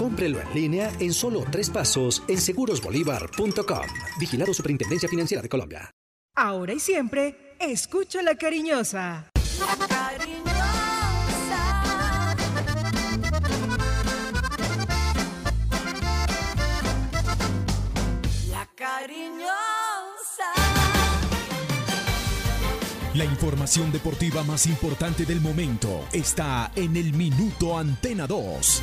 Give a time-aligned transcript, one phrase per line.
[0.00, 3.86] Cómprelo en línea en solo tres pasos en segurosbolívar.com.
[4.18, 5.90] Vigilado Superintendencia Financiera de Colombia.
[6.34, 9.30] Ahora y siempre, escucha la cariñosa.
[9.58, 11.84] La cariñosa.
[18.48, 19.50] La cariñosa.
[23.12, 28.82] La información deportiva más importante del momento está en el Minuto Antena 2.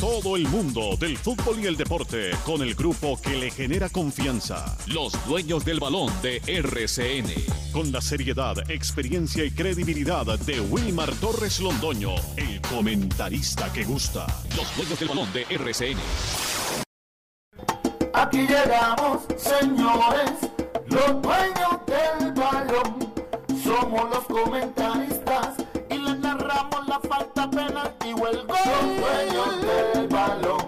[0.00, 4.78] Todo el mundo del fútbol y el deporte con el grupo que le genera confianza.
[4.86, 7.30] Los dueños del balón de RCN.
[7.70, 14.26] Con la seriedad, experiencia y credibilidad de Wilmar Torres Londoño, el comentarista que gusta.
[14.56, 15.98] Los dueños del balón de RCN.
[18.14, 20.32] Aquí llegamos, señores,
[20.86, 23.12] los dueños del balón.
[23.62, 25.59] Somos los comentaristas
[26.50, 28.56] narramos la falta penalti o el gol.
[28.66, 30.66] Los dueños del balón,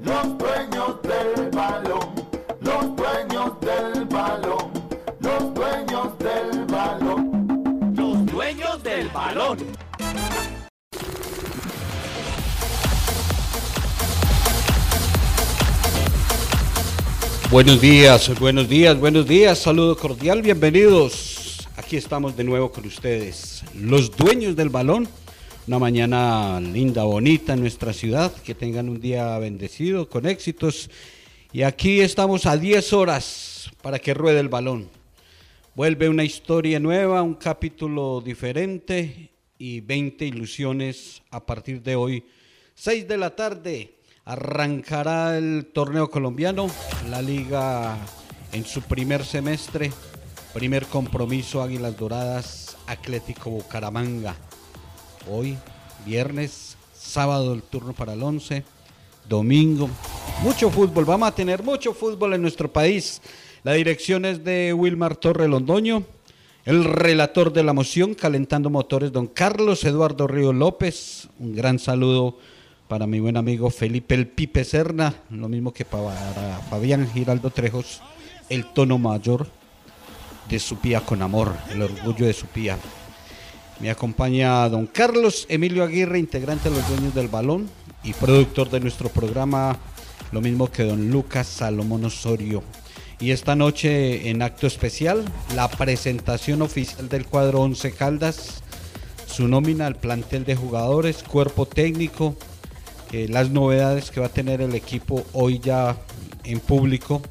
[0.00, 2.14] los dueños del balón,
[2.60, 4.70] los dueños del balón,
[5.20, 7.94] los dueños del balón.
[7.96, 9.58] Los dueños del balón.
[17.50, 21.68] Buenos días, buenos días, buenos días, saludo cordial, bienvenidos.
[21.76, 25.08] Aquí estamos de nuevo con ustedes, los dueños del balón.
[25.66, 30.90] Una mañana linda, bonita en nuestra ciudad, que tengan un día bendecido, con éxitos.
[31.52, 34.90] Y aquí estamos a 10 horas para que ruede el balón.
[35.74, 42.24] Vuelve una historia nueva, un capítulo diferente y 20 ilusiones a partir de hoy.
[42.74, 43.94] 6 de la tarde,
[44.26, 46.68] Arrancará el torneo colombiano,
[47.10, 47.98] la liga
[48.52, 49.92] en su primer semestre,
[50.54, 54.34] primer compromiso Águilas Doradas, Atlético Bucaramanga.
[55.30, 55.56] Hoy,
[56.04, 58.62] viernes, sábado el turno para el 11,
[59.26, 59.88] domingo.
[60.42, 63.22] Mucho fútbol, vamos a tener mucho fútbol en nuestro país.
[63.62, 66.02] La dirección es de Wilmar Torre Londoño.
[66.66, 71.28] El relator de la moción, calentando motores, don Carlos Eduardo Río López.
[71.38, 72.36] Un gran saludo
[72.86, 78.02] para mi buen amigo Felipe El Pipe Serna, lo mismo que para Fabián Giraldo Trejos,
[78.50, 79.46] el tono mayor
[80.50, 82.78] de su pía con amor, el orgullo de su pía.
[83.80, 87.68] Me acompaña don Carlos Emilio Aguirre, integrante de los dueños del balón
[88.02, 89.76] y productor de nuestro programa,
[90.32, 92.62] lo mismo que don Lucas Salomón Osorio.
[93.20, 95.24] Y esta noche en acto especial,
[95.54, 98.62] la presentación oficial del cuadro 11 Caldas,
[99.26, 102.36] su nómina al plantel de jugadores, cuerpo técnico,
[103.12, 105.96] eh, las novedades que va a tener el equipo hoy ya
[106.44, 107.22] en público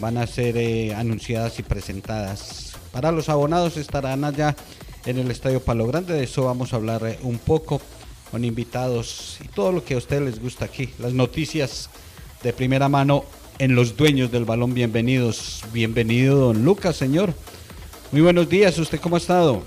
[0.00, 2.72] van a ser eh, anunciadas y presentadas.
[2.92, 4.56] Para los abonados estarán allá
[5.06, 7.80] en el Estadio Palo Grande, de eso vamos a hablar eh, un poco
[8.30, 10.90] con invitados y todo lo que a ustedes les gusta aquí.
[10.98, 11.90] Las noticias
[12.42, 13.24] de primera mano
[13.58, 14.74] en los dueños del balón.
[14.74, 17.32] Bienvenidos, bienvenido don Lucas, señor.
[18.12, 19.62] Muy buenos días, ¿usted cómo ha estado?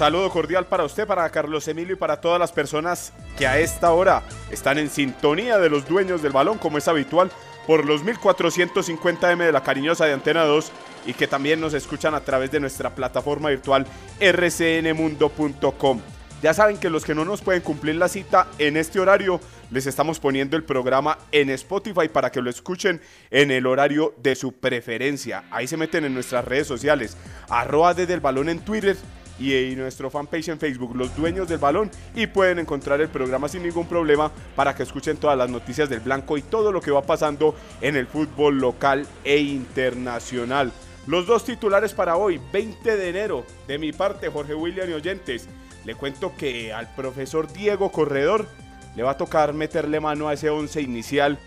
[0.00, 3.92] Saludo cordial para usted, para Carlos Emilio y para todas las personas que a esta
[3.92, 7.30] hora están en sintonía de los dueños del balón, como es habitual,
[7.66, 10.72] por los 1450M de la cariñosa de Antena 2
[11.04, 13.86] y que también nos escuchan a través de nuestra plataforma virtual
[14.18, 16.00] rcnmundo.com.
[16.42, 19.38] Ya saben que los que no nos pueden cumplir la cita en este horario,
[19.70, 24.34] les estamos poniendo el programa en Spotify para que lo escuchen en el horario de
[24.34, 25.44] su preferencia.
[25.50, 27.18] Ahí se meten en nuestras redes sociales,
[27.50, 28.96] arroba desde el balón en Twitter
[29.40, 33.62] y nuestro fanpage en Facebook, Los Dueños del Balón, y pueden encontrar el programa sin
[33.62, 37.02] ningún problema para que escuchen todas las noticias del Blanco y todo lo que va
[37.02, 40.70] pasando en el fútbol local e internacional.
[41.06, 45.48] Los dos titulares para hoy, 20 de enero, de mi parte, Jorge William y Oyentes.
[45.84, 48.46] Le cuento que al profesor Diego Corredor
[48.94, 51.38] le va a tocar meterle mano a ese 11 inicial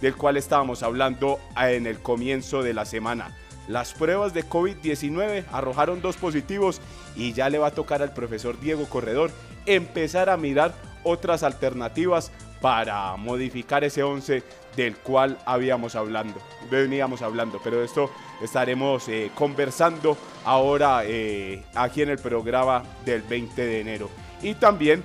[0.00, 3.34] del cual estábamos hablando en el comienzo de la semana.
[3.68, 6.80] Las pruebas de COVID-19 arrojaron dos positivos
[7.16, 9.30] y ya le va a tocar al profesor Diego Corredor
[9.66, 10.74] empezar a mirar
[11.04, 14.42] otras alternativas para modificar ese 11
[14.76, 18.10] del cual habíamos hablando, veníamos hablando, pero de esto
[18.40, 24.10] estaremos eh, conversando ahora eh, aquí en el programa del 20 de enero.
[24.42, 25.02] Y también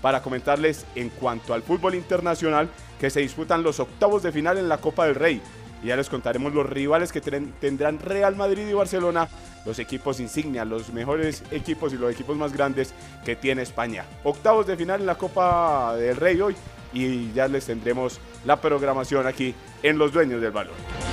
[0.00, 2.68] para comentarles en cuanto al fútbol internacional
[2.98, 5.40] que se disputan los octavos de final en la Copa del Rey.
[5.82, 9.28] Y ya les contaremos los rivales que tendrán Real Madrid y Barcelona,
[9.64, 12.92] los equipos insignia, los mejores equipos y los equipos más grandes
[13.24, 14.04] que tiene España.
[14.24, 16.54] Octavos de final en la Copa del Rey hoy
[16.92, 21.09] y ya les tendremos la programación aquí en Los Dueños del Balón.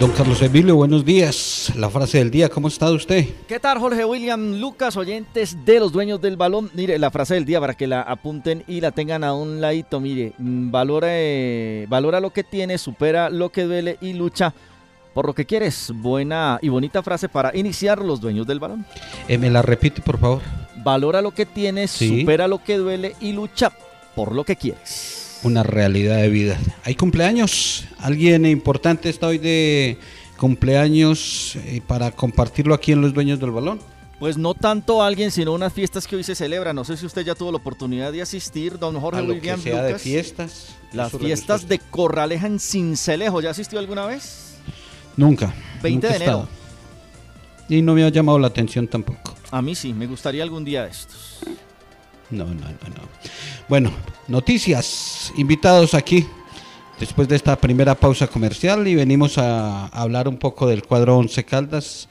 [0.00, 1.72] Don Carlos Emilio, buenos días.
[1.76, 3.26] La frase del día, ¿cómo está usted?
[3.46, 6.70] ¿Qué tal, Jorge William Lucas, oyentes de los dueños del balón?
[6.74, 10.00] Mire, la frase del día para que la apunten y la tengan a un ladito.
[10.00, 14.52] Mire, mm, valora, eh, valora lo que tienes, supera lo que duele y lucha
[15.14, 15.92] por lo que quieres.
[15.94, 18.84] Buena y bonita frase para iniciar los dueños del balón.
[19.28, 20.42] Eh, ¿Me la repite, por favor?
[20.82, 23.70] Valora lo que tienes, supera lo que duele y lucha
[24.16, 26.58] por lo que quieres una realidad de vida.
[26.84, 29.98] Hay cumpleaños, alguien importante está hoy de
[30.36, 33.80] cumpleaños eh, para compartirlo aquí en Los Dueños del Balón.
[34.18, 36.76] Pues no tanto alguien, sino unas fiestas que hoy se celebran.
[36.76, 39.60] No sé si usted ya tuvo la oportunidad de asistir, don Jorge a lo William
[39.60, 40.76] que sea de fiestas.
[40.92, 43.40] Las fiestas de Corraleja en Cincelejo.
[43.40, 44.58] ¿Ya asistió alguna vez?
[45.16, 45.52] Nunca.
[45.82, 46.48] 20 de enero.
[47.68, 49.34] Y no me ha llamado la atención tampoco.
[49.50, 51.40] A mí sí, me gustaría algún día de estos.
[52.32, 53.08] No, no, no, no.
[53.68, 53.92] Bueno,
[54.26, 56.26] noticias, invitados aquí
[56.98, 61.44] después de esta primera pausa comercial y venimos a, hablar un poco del cuadro Once
[61.44, 62.08] Caldas.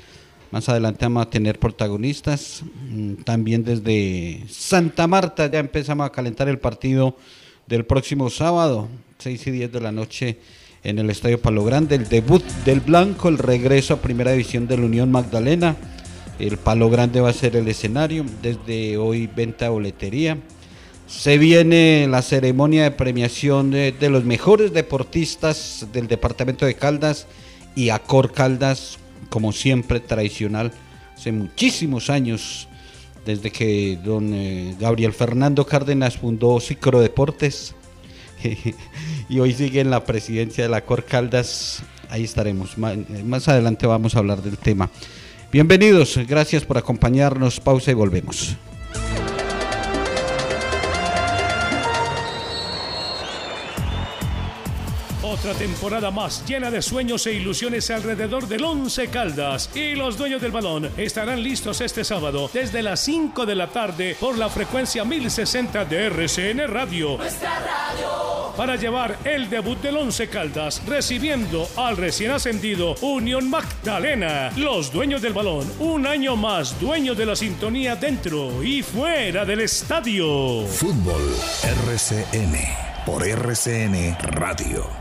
[0.52, 2.62] Más adelante vamos a tener protagonistas.
[2.90, 7.18] Mm, también desde Santa Marta ya empezamos a calentar el partido
[7.66, 10.38] del próximo sábado, 6 y 10 de la noche
[10.84, 11.96] en el Estadio Palo Grande.
[11.96, 15.78] El debut del Blanco, el regreso a Primera División de la Unión Magdalena.
[16.42, 18.26] El Palo Grande va a ser el escenario.
[18.42, 20.38] Desde hoy venta boletería.
[21.06, 27.28] Se viene la ceremonia de premiación de, los mejores deportistas del departamento de Caldas
[27.76, 28.98] y Acor Caldas,
[29.30, 30.72] como siempre tradicional,
[31.16, 32.68] hace muchísimos años,
[33.26, 37.76] desde que don eh, Gabriel Fernando Cárdenas fundó Cicro Deportes
[39.30, 41.84] y hoy sigue en la presidencia de la Acor Caldas.
[42.10, 42.78] Ahí estaremos.
[42.78, 44.90] Más adelante vamos a hablar del tema.
[45.52, 47.60] Bienvenidos, gracias por acompañarnos.
[47.60, 48.56] Pausa y volvemos.
[55.42, 60.40] Otra temporada más llena de sueños e ilusiones alrededor del Once Caldas y los dueños
[60.40, 65.04] del balón estarán listos este sábado desde las 5 de la tarde por la frecuencia
[65.04, 67.18] 1060 de RCN Radio.
[67.18, 74.52] Nuestra radio para llevar el debut del Once Caldas, recibiendo al recién ascendido Unión Magdalena.
[74.58, 79.62] Los dueños del balón, un año más dueños de la sintonía dentro y fuera del
[79.62, 80.68] estadio.
[80.68, 81.24] Fútbol
[81.64, 82.60] RCN
[83.08, 85.01] por RCN Radio.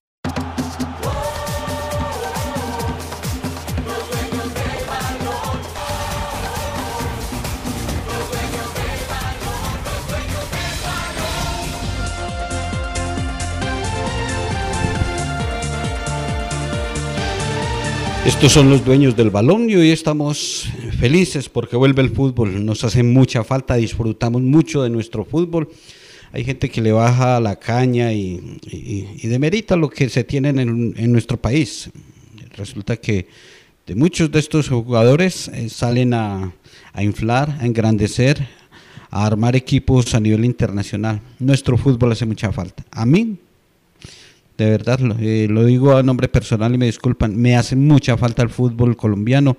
[18.25, 22.63] Estos son los dueños del balón y hoy estamos felices porque vuelve el fútbol.
[22.63, 25.69] Nos hace mucha falta, disfrutamos mucho de nuestro fútbol.
[26.31, 28.59] Hay gente que le baja la caña y,
[29.23, 31.89] demerita lo que se tiene en, en, nuestro país.
[32.55, 33.27] Resulta que
[33.87, 36.53] de muchos de estos jugadores eh, salen a,
[36.93, 38.47] a inflar, a engrandecer,
[39.09, 41.21] a armar equipos a nivel internacional.
[41.39, 42.85] Nuestro fútbol hace mucha falta.
[42.91, 43.39] A mí
[44.61, 48.43] de verdad, eh, lo, digo a nombre personal y me disculpan, me hace mucha falta
[48.43, 49.57] el fútbol colombiano.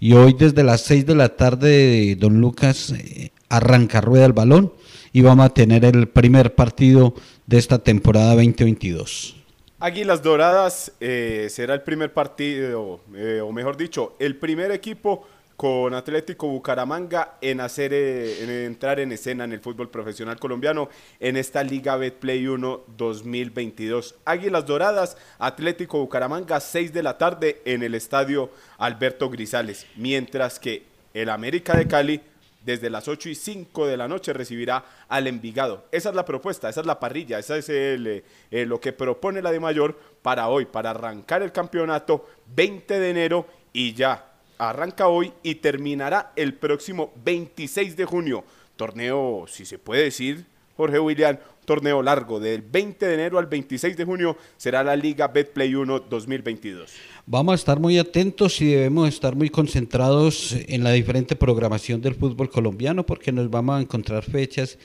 [0.00, 4.72] Y hoy desde las 6 de la tarde, don Lucas eh, arranca rueda el balón
[5.12, 7.14] y vamos a tener el primer partido
[7.46, 9.36] de esta temporada 2022.
[9.78, 13.00] Águilas Doradas eh, será el primer partido,
[13.42, 15.26] o mejor dicho, el primer equipo
[15.60, 20.88] con Atlético Bucaramanga en hacer eh, en entrar en escena en el fútbol profesional colombiano
[21.20, 24.14] en esta Liga Betplay 1 2022.
[24.24, 28.48] Águilas Doradas, Atlético Bucaramanga 6 de la tarde en el estadio
[28.78, 32.22] Alberto Grisales, mientras que el América de Cali
[32.64, 35.84] desde las 8 y 5 de la noche recibirá al Envigado.
[35.92, 39.52] Esa es la propuesta, esa es la parrilla, esa es eh, lo que propone la
[39.52, 44.29] de Mayor para hoy, para arrancar el campeonato 20 de enero y ya
[44.68, 48.44] arranca hoy y terminará el próximo 26 de junio.
[48.76, 50.44] Torneo, si se puede decir,
[50.76, 55.28] Jorge William, torneo largo, del 20 de enero al 26 de junio será la Liga
[55.28, 56.92] Betplay 1 2022.
[57.26, 62.14] Vamos a estar muy atentos y debemos estar muy concentrados en la diferente programación del
[62.14, 64.78] fútbol colombiano porque nos vamos a encontrar fechas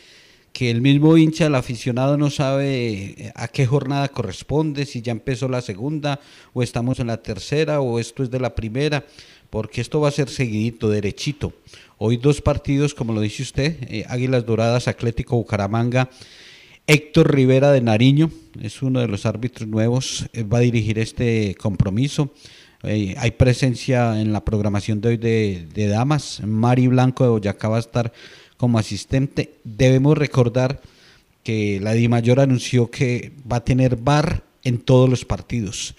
[0.55, 5.49] que el mismo hincha, el aficionado no sabe a qué jornada corresponde, si ya empezó
[5.49, 6.21] la segunda
[6.53, 9.05] o estamos en la tercera o esto es de la primera
[9.55, 11.53] porque esto va a ser seguidito, derechito.
[11.97, 16.09] Hoy dos partidos, como lo dice usted, eh, Águilas Doradas, Atlético Bucaramanga.
[16.87, 18.29] Héctor Rivera de Nariño
[18.61, 22.33] es uno de los árbitros nuevos, eh, va a dirigir este compromiso.
[22.83, 26.41] Eh, hay presencia en la programación de hoy de, Damas.
[26.45, 28.11] Mari Blanco de Boyacá va a estar
[28.57, 29.53] como asistente.
[29.63, 30.81] Debemos recordar
[31.43, 35.95] que la Di Mayor anunció que va a tener bar en todos los partidos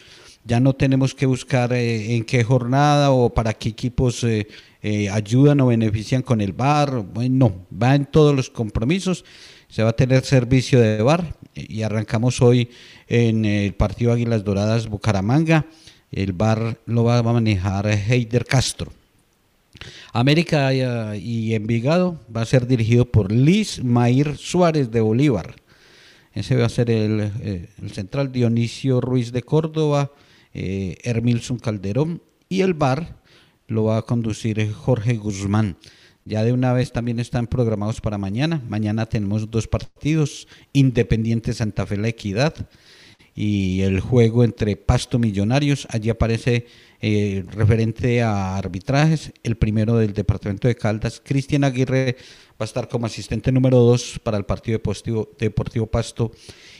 [0.46, 4.46] ya no tenemos que buscar eh, en qué jornada o para qué equipos eh,
[4.82, 7.02] eh, ayudan o benefician con el bar.
[7.02, 9.24] Bueno, no, va en todos los compromisos,
[9.68, 12.70] se va a tener servicio de bar y arrancamos hoy
[13.08, 15.66] en el partido Águilas Doradas Bucaramanga.
[16.12, 18.92] El bar lo va a manejar Heider Castro.
[20.12, 25.56] América y Envigado va a ser dirigido por Liz Mair Suárez de Bolívar.
[26.32, 30.12] Ese va a ser el, el central Dionisio Ruiz de Córdoba,
[30.58, 33.20] eh, Hermilson Calderón y el bar
[33.66, 35.76] lo va a conducir Jorge Guzmán.
[36.24, 38.62] Ya de una vez también están programados para mañana.
[38.66, 42.54] Mañana tenemos dos partidos, Independiente Santa Fe La Equidad
[43.34, 45.86] y el juego entre Pasto Millonarios.
[45.90, 46.66] Allí aparece
[47.02, 52.16] eh, referente a arbitrajes, el primero del departamento de Caldas, Cristian Aguirre
[52.52, 56.32] va a estar como asistente número dos para el partido deportivo, deportivo Pasto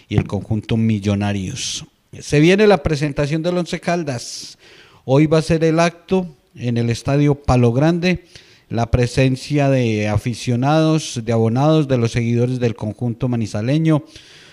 [0.09, 1.85] y el conjunto Millonarios.
[2.13, 4.59] Se viene la presentación del Once Caldas.
[5.05, 8.25] Hoy va a ser el acto en el Estadio Palo Grande.
[8.69, 14.05] La presencia de aficionados, de abonados, de los seguidores del conjunto manizaleño.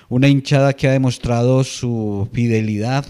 [0.10, 3.06] Una hinchada que ha demostrado su fidelidad,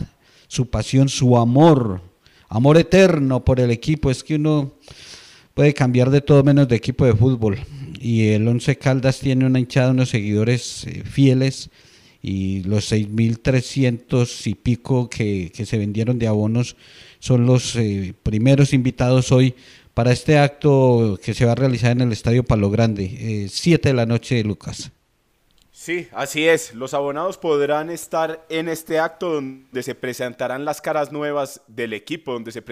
[0.48, 2.02] su pasión, su amor,
[2.48, 4.12] amor eterno por el equipo.
[4.12, 4.74] Es que uno
[5.54, 7.60] puede cambiar de todo menos de equipo de fútbol.
[8.00, 11.72] Y el Once Caldas tiene una hinchada, unos seguidores eh, fieles
[12.24, 16.78] y los 6.300 y pico que, se vendieron de abonos
[17.20, 19.56] son los eh, primeros invitados hoy
[19.94, 23.92] para este acto que se va a realizar en el Estadio Palo Grande, 7 eh,
[23.92, 24.92] de la noche, Lucas.
[25.72, 26.74] Sí, así es.
[26.74, 32.32] Los abonados podrán estar en este acto donde se presentarán las caras nuevas del equipo,
[32.32, 32.64] donde se,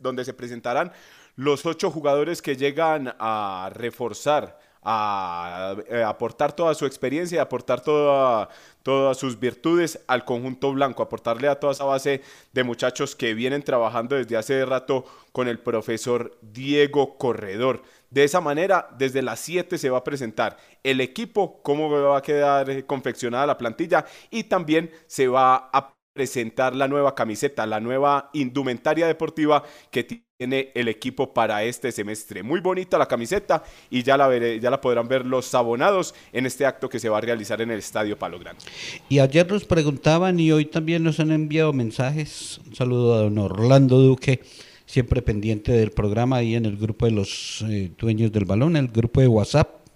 [0.00, 0.90] donde se presentarán
[1.36, 4.58] los ocho jugadores que llegan a reforzar
[4.88, 8.48] a, eh, aportar toda su experiencia, aportar toda,
[8.84, 13.64] todas sus virtudes al conjunto blanco, aportarle a toda esa base de muchachos que vienen
[13.64, 17.82] trabajando desde hace rato con el profesor Diego Corredor.
[18.10, 22.22] De esa manera, desde las 7 se va a presentar el equipo, cómo va a
[22.22, 28.30] quedar confeccionada la plantilla y también se va a presentar la nueva camiseta, la nueva
[28.32, 32.42] indumentaria deportiva que tiene el equipo para este semestre.
[32.42, 36.44] Muy bonita la camiseta y ya la, veré, ya la podrán ver los abonados en
[36.44, 38.62] este acto que se va a realizar en el Estadio Palo Grande.
[39.08, 42.60] Y ayer nos preguntaban y hoy también nos han enviado mensajes.
[42.66, 44.42] Un saludo a don Orlando Duque,
[44.84, 48.88] siempre pendiente del programa ahí en el grupo de los eh, dueños del balón, el
[48.88, 49.86] grupo de WhatsApp.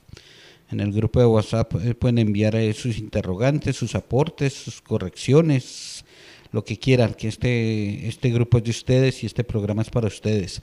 [0.70, 6.00] En el grupo de WhatsApp eh, pueden enviar eh, sus interrogantes, sus aportes, sus correcciones,
[6.52, 10.09] lo que quieran, que este, este grupo es de ustedes y este programa es para
[10.09, 10.61] ustedes.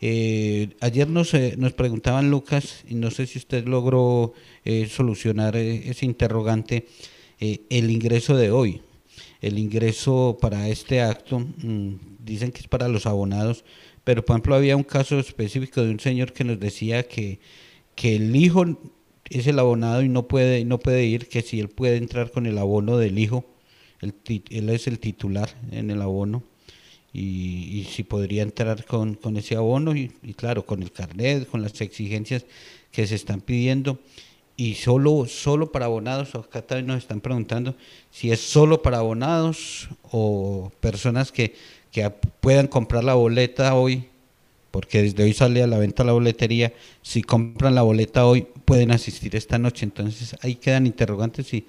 [0.00, 4.32] Eh, ayer nos, eh, nos preguntaban, Lucas, y no sé si usted logró
[4.64, 6.86] eh, solucionar ese interrogante,
[7.40, 8.80] el ingreso de hoy.
[9.42, 13.64] El ingreso para este acto, mm, dicen que es para los abonados,
[14.02, 17.40] pero por ejemplo había un caso específico de un señor que nos decía que,
[17.94, 18.64] que el hijo
[19.28, 22.46] es el abonado y no puede, no puede ir, que si él puede entrar con
[22.46, 23.44] el abono del hijo,
[24.04, 26.42] él es el titular en el abono
[27.14, 32.44] y, si podría entrar con, ese abono y, claro, con el carnet, con las exigencias
[32.90, 34.00] que se están pidiendo
[34.56, 37.76] y solo, solo para abonados, acá también nos están preguntando
[38.10, 41.54] si es solo para abonados o personas que,
[41.92, 42.08] que
[42.40, 44.08] puedan comprar la boleta hoy,
[44.72, 48.90] porque desde hoy sale a la venta la boletería, si compran la boleta hoy pueden
[48.90, 51.66] asistir esta noche, entonces ahí quedan interrogantes y si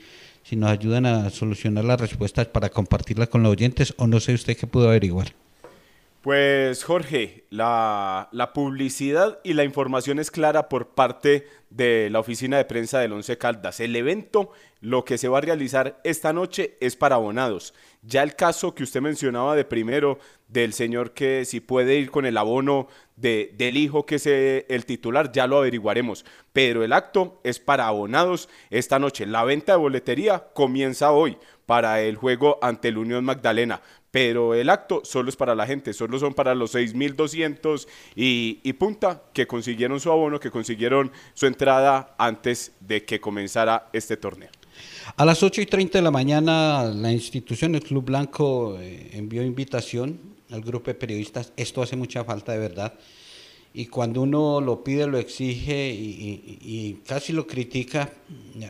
[0.53, 4.55] nos ayudan a solucionar las respuestas para compartirlas con los oyentes o no sé usted
[4.55, 5.33] qué pudo averiguar.
[6.25, 12.65] Pues Jorge, la, publicidad y la información es clara por parte de la oficina de
[12.65, 13.79] prensa del Once Caldas.
[13.79, 14.49] El evento,
[14.81, 17.75] lo que se va a realizar esta noche es para abonados.
[18.01, 22.25] Ya el caso que usted mencionaba de primero, del señor que si puede ir con
[22.25, 26.25] el abono de, del hijo que es eh, el titular, ya lo averiguaremos.
[26.53, 29.25] Pero el acto es para abonados esta noche.
[29.25, 33.81] La venta de boletería comienza hoy para el juego ante el Unión Magdalena
[34.15, 37.85] pero el acto solo es para la gente, solo son para los 6.200
[38.15, 43.89] y, y punta que consiguieron su abono, que consiguieron su entrada antes de que comenzara
[43.91, 44.47] este torneo.
[45.17, 49.43] A las 8 y 30 de la mañana la institución, el Club Blanco, eh, envió
[49.43, 51.53] invitación al grupo de periodistas.
[51.57, 52.93] Esto hace mucha falta de verdad.
[53.73, 58.09] Y cuando uno lo pide, lo exige y, casi lo critica,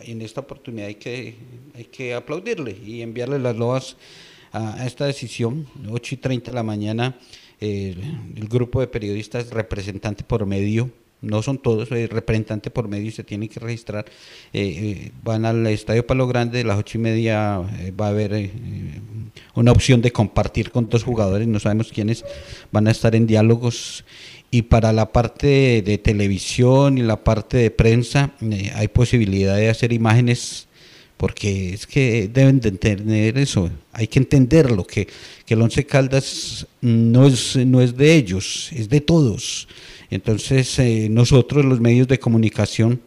[0.01, 1.35] en esta oportunidad hay que,
[1.75, 3.97] hay que aplaudirle y enviarle las loas
[4.51, 7.19] a, esta decisión, 8 y 30 de la mañana,
[7.59, 10.89] el grupo de periodistas representante por medio,
[11.25, 14.05] no son todos, el representante por medio se tiene que registrar,
[14.53, 18.09] eh, eh, van al Estadio Palo Grande, a las ocho y media eh, va a
[18.09, 18.51] haber
[19.55, 22.23] una opción de compartir con dos jugadores, no sabemos quiénes
[22.71, 24.05] van a estar en diálogos
[24.51, 28.31] y para la parte de televisión y la parte de prensa
[28.75, 30.67] hay posibilidad de hacer imágenes
[31.17, 35.07] porque es que deben de entender eso, hay que entenderlo, que,
[35.45, 39.67] que el Once Caldas no es, no es de ellos, es de todos.
[40.09, 43.01] Entonces eh, nosotros los medios de comunicación,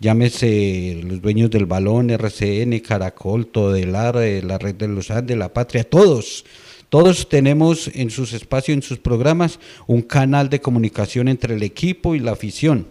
[0.00, 5.52] llámese los dueños del balón, RCN, Caracol, Todelar, eh, la Red de los Andes, La
[5.52, 6.44] Patria, todos,
[6.88, 12.14] todos tenemos en sus espacios, en sus programas, un canal de comunicación entre el equipo
[12.14, 12.88] y la afición.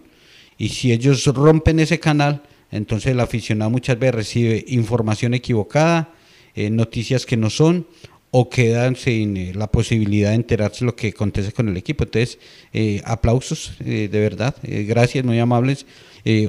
[0.57, 6.13] Y si ellos rompen ese canal, entonces el aficionado muchas veces recibe información equivocada,
[6.55, 7.87] eh, noticias que no son
[8.35, 12.03] o quedan sin eh, la posibilidad de enterarse de lo que acontece con el equipo.
[12.03, 12.39] Entonces,
[12.73, 15.85] eh, aplausos, de verdad, gracias, muy amables.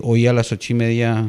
[0.02, 1.28] hoy a las ocho y media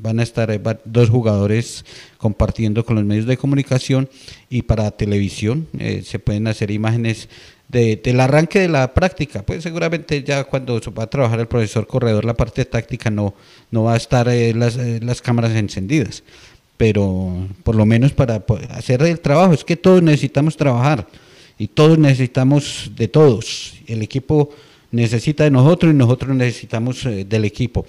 [0.00, 0.48] van a estar
[0.84, 1.84] dos jugadores
[2.16, 4.08] compartiendo con los medios de comunicación
[4.48, 5.68] y para televisión
[6.02, 7.28] se pueden hacer imágenes
[7.72, 9.42] del arranque de la práctica.
[9.42, 13.34] Pues seguramente ya cuando va a trabajar el profesor corredor la parte táctica no,
[13.70, 16.22] no va a estar eh, las, eh, las, cámaras encendidas.
[16.82, 21.06] Pero por lo menos para hacer el trabajo, es que todos necesitamos trabajar
[21.56, 23.74] y todos necesitamos de todos.
[23.86, 24.50] El equipo
[24.90, 27.86] necesita de nosotros y nosotros necesitamos eh, del equipo.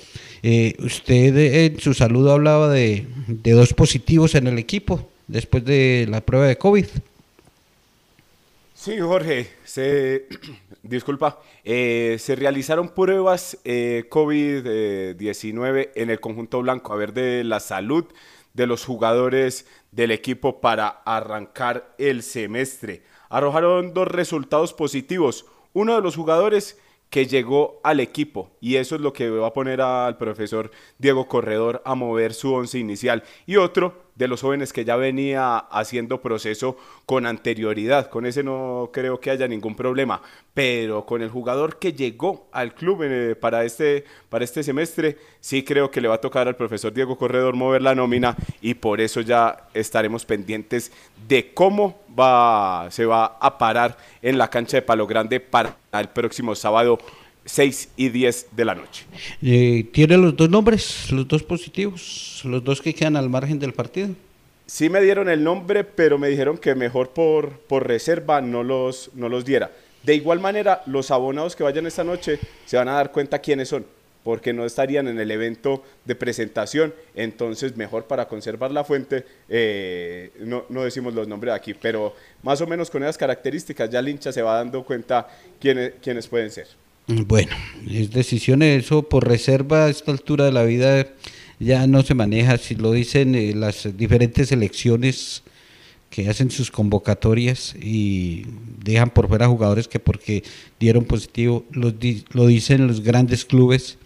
[0.78, 6.22] usted en su saludo hablaba de, de dos positivos en el equipo después de la
[6.22, 6.86] prueba de COVID.
[8.76, 10.28] Sí, Jorge, se,
[10.84, 17.60] disculpa, eh, se realizaron pruebas eh, COVID-19 en el conjunto blanco, a ver de la
[17.60, 18.06] salud
[18.54, 23.04] de los jugadores del equipo para arrancar el semestre.
[23.30, 25.46] Arrojaron dos resultados positivos.
[25.74, 26.78] Uno de los jugadores
[27.10, 31.28] que llegó al equipo y eso es lo que va a poner al profesor Diego
[31.28, 36.22] Corredor a mover su once inicial y otro de los jóvenes que ya venía haciendo
[36.22, 38.10] proceso con anterioridad.
[38.10, 40.22] Con ese no creo que haya ningún problema,
[40.54, 45.64] pero con el jugador que llegó al club eh, para, este, para este semestre, sí
[45.64, 49.02] creo que le va a tocar al profesor Diego Corredor mover la nómina y por
[49.02, 50.92] eso ya estaremos pendientes
[51.28, 56.10] de cómo va, se va a parar en la cancha de Palo Grande para el
[56.10, 57.00] próximo sábado
[57.46, 59.06] 6 y 10 de la noche.
[59.42, 63.74] Eh, ¿Tiene los dos nombres, los dos positivos, los dos que quedan al margen del
[63.74, 64.10] partido?
[64.66, 69.12] Sí me dieron el nombre, pero me dijeron que mejor por, por reserva no los,
[69.14, 69.72] no los diera.
[70.04, 73.70] De igual manera, los abonados que vayan esta noche se van a dar cuenta quiénes
[73.70, 73.86] son.
[74.24, 80.32] porque no estarían en el evento de presentación, entonces mejor para conservar la fuente, eh,
[80.40, 84.08] no, no, decimos los nombres aquí, pero más o menos con esas características ya el
[84.08, 85.28] hincha se va dando cuenta
[85.60, 86.68] quiénes, quiénes pueden ser.
[87.08, 87.52] Bueno,
[87.90, 91.08] es decisión eso por reserva a esta altura de la vida
[91.60, 95.44] ya no se maneja, si lo dicen eh, las diferentes elecciones
[96.10, 98.46] que hacen sus convocatorias y
[98.84, 100.44] dejan por fuera jugadores que porque
[100.80, 101.94] dieron positivo, lo,
[102.32, 103.98] lo dicen los grandes clubes,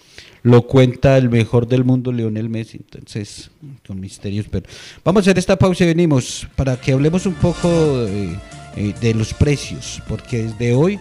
[0.44, 2.78] lo cuenta el mejor del mundo, Lionel Messi.
[2.78, 3.52] Entonces,
[3.86, 4.46] con misterios.
[4.50, 4.66] Pero
[5.04, 8.38] vamos a hacer esta pausa y venimos para que hablemos un poco de,
[8.78, 11.00] eh, de los precios, porque desde hoy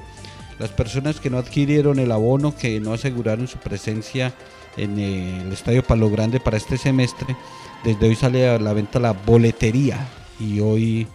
[0.59, 4.35] las personas que no adquirieron el abono, que no aseguraron su presencia
[4.77, 7.37] en el Estadio Palo Grande para este semestre,
[7.85, 10.07] desde hoy sale a la venta la boletería
[10.38, 11.07] y hoy,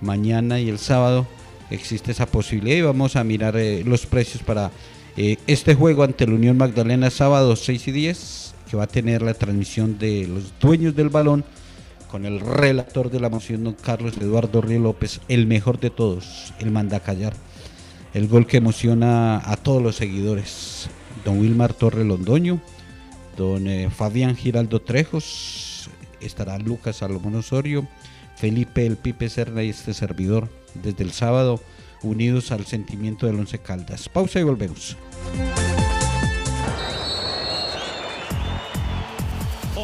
[0.00, 1.26] mañana y el sábado
[1.70, 4.70] existe esa posibilidad y vamos a mirar eh, los precios para
[5.16, 9.22] eh, este juego ante la Unión Magdalena sábado 6 y 10 que va a tener
[9.22, 11.44] la transmisión de los dueños del balón
[12.10, 16.54] con el relator de la moción don Carlos Eduardo Río López, el mejor de todos,
[16.58, 17.34] el mandacallar,
[18.14, 20.88] el gol que emociona a todos los seguidores,
[21.24, 22.60] don Wilmar Torre Londoño,
[23.36, 25.90] don eh, Fabián Giraldo Trejos,
[26.20, 27.86] estará Lucas Salomón Osorio,
[28.36, 31.60] Felipe El Pipe Serna y este servidor desde el sábado,
[32.02, 34.08] unidos al sentimiento del Once Caldas.
[34.08, 34.96] Pausa y volvemos.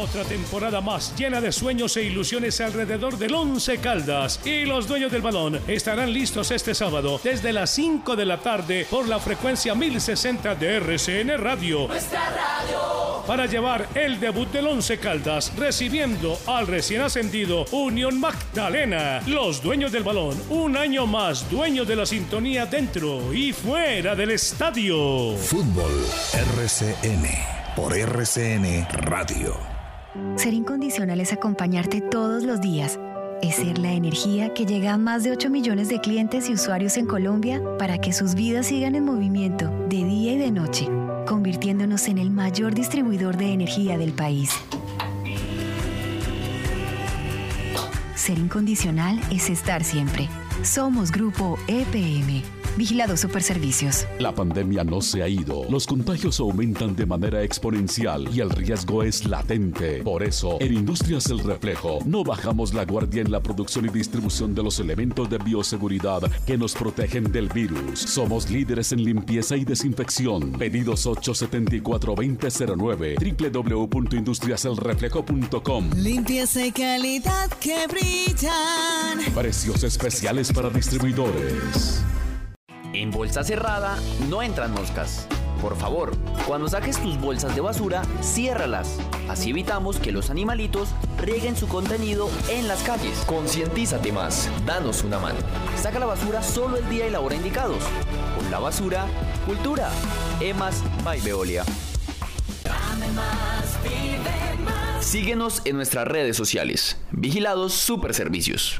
[0.05, 4.39] Otra temporada más llena de sueños e ilusiones alrededor del Once Caldas.
[4.45, 8.85] Y los dueños del balón estarán listos este sábado desde las 5 de la tarde
[8.87, 11.87] por la frecuencia 1060 de RCN Radio.
[11.87, 13.23] Nuestra radio.
[13.25, 19.23] Para llevar el debut del Once Caldas recibiendo al recién ascendido Unión Magdalena.
[19.25, 24.29] Los dueños del balón, un año más dueños de la sintonía dentro y fuera del
[24.29, 25.35] estadio.
[25.35, 27.27] Fútbol RCN
[27.75, 29.74] por RCN Radio.
[30.37, 32.99] Ser incondicional es acompañarte todos los días.
[33.41, 36.97] Es ser la energía que llega a más de 8 millones de clientes y usuarios
[36.97, 40.87] en Colombia para que sus vidas sigan en movimiento de día y de noche,
[41.27, 44.51] convirtiéndonos en el mayor distribuidor de energía del país.
[48.15, 50.29] Ser incondicional es estar siempre.
[50.63, 52.64] Somos Grupo EPM.
[52.77, 54.07] Vigilado Superservicios.
[54.19, 55.63] La pandemia no se ha ido.
[55.69, 60.01] Los contagios aumentan de manera exponencial y el riesgo es latente.
[60.03, 64.55] Por eso, en Industrias El Reflejo, no bajamos la guardia en la producción y distribución
[64.55, 67.99] de los elementos de bioseguridad que nos protegen del virus.
[67.99, 70.53] Somos líderes en limpieza y desinfección.
[70.53, 79.19] Pedidos 874-2009 www.industriaselreflejo.com Limpieza y calidad que brillan.
[79.33, 82.03] Precios especiales para distribuidores.
[82.97, 83.97] En bolsa cerrada
[84.29, 85.27] no entran moscas.
[85.61, 86.15] Por favor,
[86.47, 88.99] cuando saques tus bolsas de basura, ciérralas.
[89.27, 93.17] Así evitamos que los animalitos rieguen su contenido en las calles.
[93.25, 95.39] Concientízate más, danos una mano.
[95.75, 97.83] Saca la basura solo el día y la hora indicados.
[98.37, 99.07] Con la basura,
[99.45, 99.89] cultura.
[100.39, 101.65] Emas by Veolia.
[105.01, 106.97] Síguenos en nuestras redes sociales.
[107.11, 108.79] Vigilados Superservicios.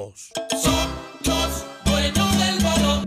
[0.01, 3.05] Somos dueños del balón.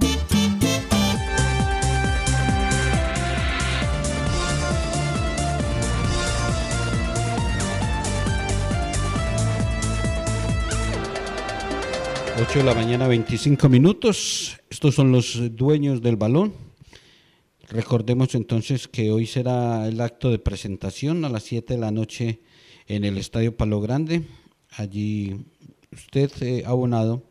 [12.41, 14.61] Ocho de la mañana, 25 minutos.
[14.71, 16.55] Estos son los dueños del balón.
[17.71, 22.41] Recordemos entonces que hoy será el acto de presentación a las 7 de la noche
[22.87, 24.23] en el Estadio Palo Grande.
[24.77, 25.45] Allí
[25.95, 27.23] usted, eh, abonado,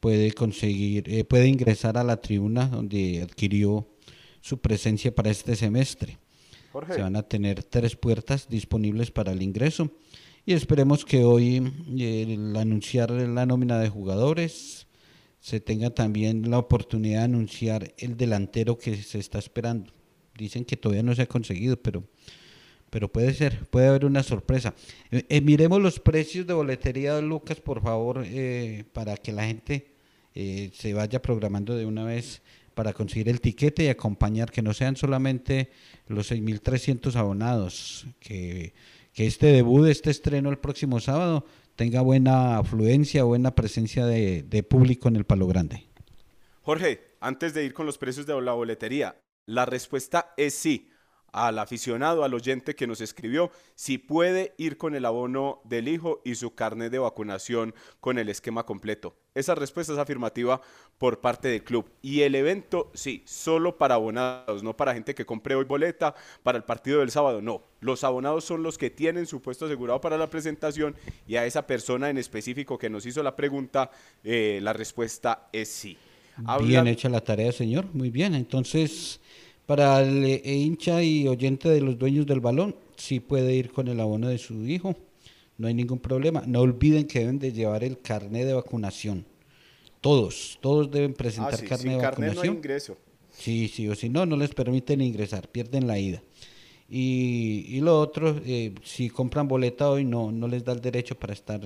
[0.00, 3.88] puede conseguir, eh, puede ingresar a la tribuna donde adquirió
[4.40, 6.18] su presencia para este semestre.
[6.72, 6.94] Jorge.
[6.94, 9.90] Se van a tener tres puertas disponibles para el ingreso
[10.44, 14.86] y esperemos que hoy eh, anunciar la nómina de jugadores
[15.40, 19.92] se tenga también la oportunidad de anunciar el delantero que se está esperando.
[20.36, 22.04] Dicen que todavía no se ha conseguido, pero
[22.96, 24.72] pero puede ser, puede haber una sorpresa.
[25.10, 29.88] Eh, eh, miremos los precios de boletería, Lucas, por favor, eh, para que la gente
[30.34, 32.40] eh, se vaya programando de una vez
[32.72, 35.68] para conseguir el tiquete y acompañar, que no sean solamente
[36.06, 38.72] los 6.300 abonados, que,
[39.14, 45.16] este debut, este estreno el próximo sábado tenga buena afluencia, buena presencia de público en
[45.16, 45.84] el Palo Grande.
[46.62, 50.88] Jorge, antes de ir con los precios de la boletería, la respuesta es sí
[51.36, 56.22] al aficionado, al oyente que nos escribió, si puede ir con el abono del hijo
[56.24, 59.14] y su carnet de vacunación con el esquema completo.
[59.34, 60.62] Esa respuesta es afirmativa
[60.96, 61.90] por parte del club.
[62.00, 66.56] Y el evento, sí, solo para abonados, no para gente que compre hoy boleta para
[66.56, 67.60] el partido del sábado, no.
[67.80, 70.96] Los abonados son los que tienen su puesto asegurado para la presentación
[71.28, 73.90] y a esa persona en específico que nos hizo la pregunta,
[74.24, 75.98] eh, la respuesta es sí.
[76.62, 77.86] Bien hecha la tarea, señor.
[77.92, 78.34] Muy bien.
[78.34, 79.20] Entonces,
[79.66, 83.88] para el eh, hincha y oyente de los dueños del balón, sí puede ir con
[83.88, 84.96] el abono de su hijo,
[85.58, 86.42] no hay ningún problema.
[86.46, 89.26] No olviden que deben de llevar el carnet de vacunación.
[90.00, 92.46] Todos, todos deben presentar ah, sí, carnet sin de carnet vacunación.
[92.46, 92.96] no hay ingreso.
[93.32, 96.22] Sí, sí, o si no, no les permiten ingresar, pierden la ida.
[96.88, 101.16] Y, y lo otro, eh, si compran boleta hoy, no, no les da el derecho
[101.16, 101.60] para estar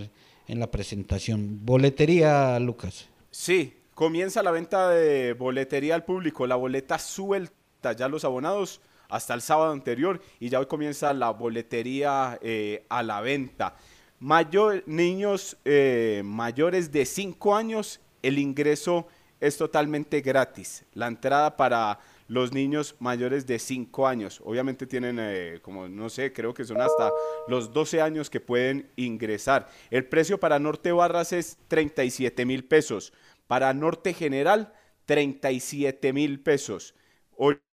[0.49, 1.61] en la presentación.
[1.63, 3.09] Boletería, Lucas.
[3.31, 6.47] Sí, comienza la venta de boletería al público.
[6.47, 7.60] La boleta suelta
[7.97, 13.03] ya los abonados hasta el sábado anterior y ya hoy comienza la boletería eh, a
[13.03, 13.75] la venta.
[14.21, 19.09] Mayor, niños eh, mayores de 5 años, el ingreso
[19.41, 20.85] es totalmente gratis.
[20.93, 24.41] La entrada para los niños mayores de 5 años.
[24.45, 27.11] Obviamente tienen, eh, como no sé, creo que son hasta
[27.49, 29.69] los 12 años que pueden ingresar.
[29.91, 33.13] El precio para Norte Barras es 37 mil pesos.
[33.47, 34.73] Para Norte General,
[35.07, 36.95] 37 mil pesos.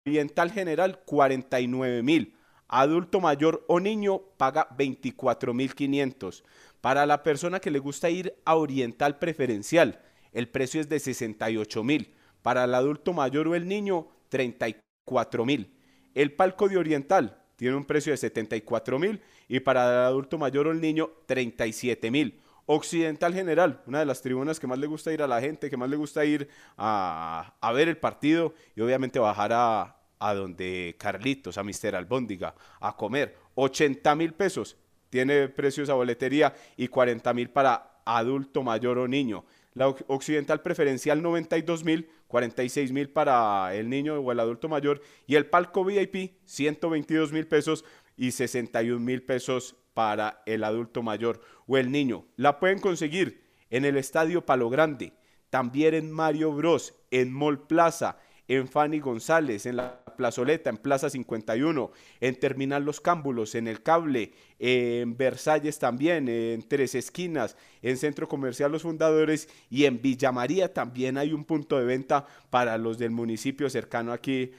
[0.08, 2.36] Oriental General 49 mil.
[2.68, 6.44] Adulto mayor o niño paga 24 mil 500.
[6.80, 10.00] Para la persona que le gusta ir a Oriental Preferencial,
[10.32, 12.14] el precio es de 68 mil.
[12.44, 15.74] Para el adulto mayor o el niño, 34 mil.
[16.14, 20.68] El palco de Oriental tiene un precio de 74 mil y para el adulto mayor
[20.68, 22.40] o el niño, 37 mil.
[22.68, 25.78] Occidental General, una de las tribunas que más le gusta ir a la gente, que
[25.78, 30.96] más le gusta ir a, a ver el partido y obviamente bajar a, a donde
[30.98, 33.38] Carlitos, a Mister Albóndiga, a comer.
[33.56, 34.78] 80 mil pesos
[35.10, 39.46] tiene precios a boletería y 40 mil para adulto mayor o niño.
[39.74, 45.36] La occidental preferencial 92 mil, 46 mil para el niño o el adulto mayor y
[45.36, 47.84] el palco VIP 122 mil pesos
[48.16, 52.26] y 61 mil pesos para el adulto mayor o el niño.
[52.36, 55.14] La pueden conseguir en el Estadio Palo Grande,
[55.50, 61.10] también en Mario Bros, en Mall Plaza, en Fanny González, en la Plazoleta, en Plaza
[61.10, 67.98] 51, en Terminal Los Cámbulos, en El Cable, en Versalles también, en Tres Esquinas, en
[67.98, 72.78] Centro Comercial Los Fundadores y en Villa María también hay un punto de venta para
[72.78, 74.52] los del municipio cercano aquí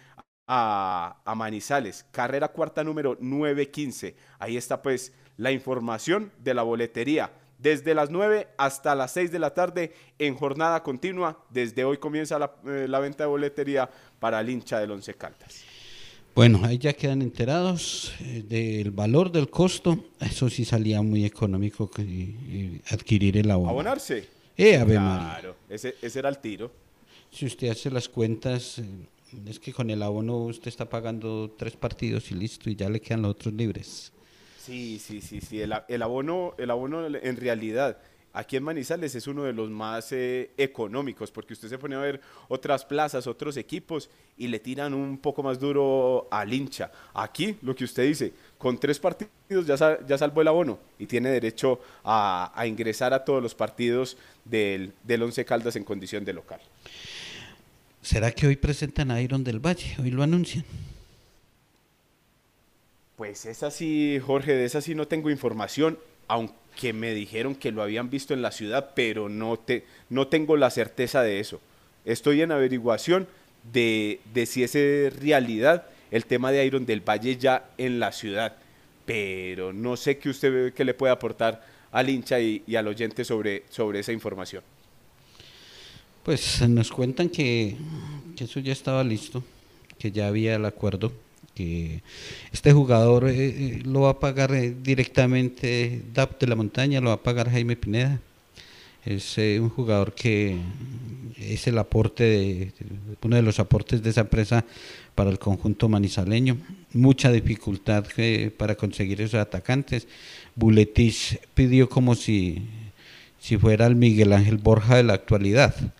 [0.46, 2.04] a, a Manizales.
[2.10, 4.16] Carrera cuarta número 915.
[4.38, 9.38] Ahí está pues la información de la boletería desde las 9 hasta las 6 de
[9.38, 11.38] la tarde en jornada continua.
[11.50, 13.88] Desde hoy comienza la, eh, la venta de boletería
[14.20, 15.64] para el hincha del Once Caldas.
[16.34, 20.04] Bueno, ahí ya quedan enterados eh, del valor del costo.
[20.20, 23.70] Eso sí salía muy económico que, eh, adquirir el abono.
[23.70, 24.28] ¿Abonarse?
[24.54, 24.96] Eh, Ave.
[24.96, 26.70] Claro, ese, ese era el tiro.
[27.30, 28.84] Si usted hace las cuentas, eh,
[29.46, 33.00] es que con el abono usted está pagando tres partidos y listo, y ya le
[33.00, 34.12] quedan los otros libres.
[34.66, 35.60] Sí, sí, sí, sí.
[35.60, 37.96] El, abono, el abono en realidad
[38.32, 42.00] aquí en Manizales es uno de los más eh, económicos porque usted se pone a
[42.00, 46.90] ver otras plazas, otros equipos y le tiran un poco más duro al hincha.
[47.14, 51.06] Aquí, lo que usted dice, con tres partidos ya, sal- ya salvó el abono y
[51.06, 56.24] tiene derecho a, a ingresar a todos los partidos del, del Once Caldas en condición
[56.24, 56.60] de local.
[58.02, 59.96] ¿Será que hoy presentan a Iron del Valle?
[59.98, 60.64] Hoy lo anuncian.
[63.16, 65.98] Pues esa sí, Jorge, de esa sí no tengo información,
[66.28, 70.56] aunque me dijeron que lo habían visto en la ciudad, pero no, te, no tengo
[70.58, 71.60] la certeza de eso.
[72.04, 73.26] Estoy en averiguación
[73.72, 78.12] de, de si es eh, realidad el tema de Iron del Valle ya en la
[78.12, 78.56] ciudad,
[79.06, 83.64] pero no sé qué usted que le puede aportar al hincha y, al oyente sobre,
[83.70, 84.62] sobre esa información.
[86.22, 87.76] Pues nos cuentan que,
[88.36, 89.42] que eso ya estaba listo,
[89.98, 91.12] que ya había el acuerdo,
[91.56, 92.02] que
[92.52, 97.08] este jugador eh, eh, lo va a pagar eh, directamente DAP de la Montaña, lo
[97.08, 98.20] va a pagar Jaime Pineda.
[99.04, 100.58] Es un jugador que
[101.38, 102.72] es el aporte, de,
[103.22, 104.64] uno de los aportes de esa empresa
[105.14, 106.58] para el conjunto manizaleño.
[106.92, 108.04] Mucha dificultad
[108.56, 110.08] para conseguir esos atacantes.
[110.56, 112.66] Buletis pidió como si,
[113.38, 115.94] si fuera el Miguel Ángel Borja de la actualidad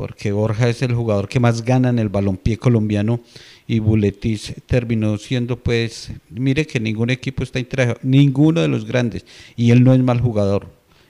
[0.00, 3.20] porque Borja es el jugador que más gana en el balompié colombiano
[3.66, 9.26] y Buletis terminó siendo pues, mire que ningún equipo está interesado, ninguno de los grandes,
[9.56, 10.68] y él no es mal jugador,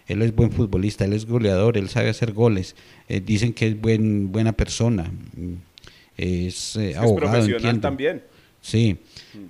[0.08, 2.74] él es buen futbolista, él es goleador, él sabe hacer goles,
[3.08, 5.08] eh, dicen que es buen, buena persona,
[6.16, 7.80] es, eh, abogado, entiendo.
[7.80, 8.22] también.
[8.60, 8.98] Sí,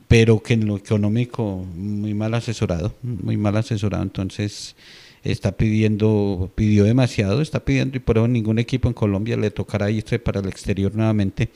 [0.07, 4.77] pero que en lo económico muy mal asesorado, muy mal asesorado, entonces
[5.23, 9.91] está pidiendo, pidió demasiado, está pidiendo y por eso ningún equipo en Colombia le tocará
[9.91, 11.51] irse para el exterior nuevamente.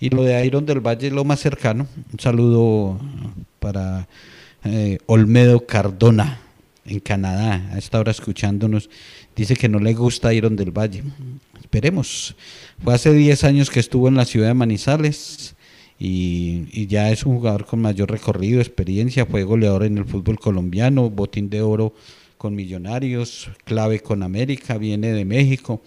[0.00, 1.86] Y lo de Iron del Valle es lo más cercano.
[2.12, 3.00] Un saludo
[3.60, 4.08] para
[4.64, 6.40] eh, Olmedo Cardona
[6.84, 8.90] en Canadá, a esta hora escuchándonos.
[9.36, 11.04] Dice que no le gusta Iron del Valle.
[11.60, 12.34] Esperemos.
[12.82, 15.54] Fue hace 10 años que estuvo en la ciudad de Manizales
[16.04, 21.08] y, ya es un jugador con mayor recorrido, experiencia, fue goleador en el fútbol colombiano,
[21.10, 21.94] botín de oro
[22.42, 25.80] con Millonarios, clave con América, viene de México.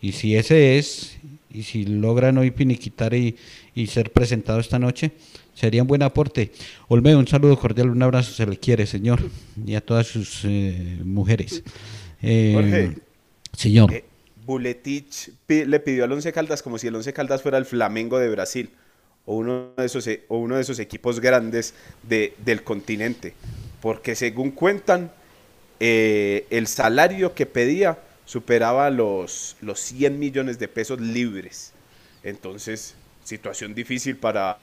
[0.00, 1.16] Y si ese es,
[1.50, 3.34] y si logran hoy piniquitar y,
[3.74, 5.10] y ser presentado esta noche,
[5.52, 6.52] sería un buen aporte.
[6.86, 9.18] Olmedo, un saludo cordial, un abrazo, se le quiere, señor,
[9.66, 11.64] y a todas sus eh, mujeres.
[12.22, 12.98] Eh, Jorge.
[13.52, 13.92] Señor.
[13.92, 14.04] Eh,
[14.46, 18.30] Buletich le pidió al Once Caldas como si el Once Caldas fuera el Flamengo de
[18.30, 18.70] Brasil
[19.24, 21.74] o uno de esos, e- o uno de esos equipos grandes
[22.08, 23.34] de- del continente.
[23.80, 25.10] Porque según cuentan,
[25.80, 31.72] eh, el salario que pedía superaba los, los 100 millones de pesos libres.
[32.22, 34.58] Entonces, situación difícil para,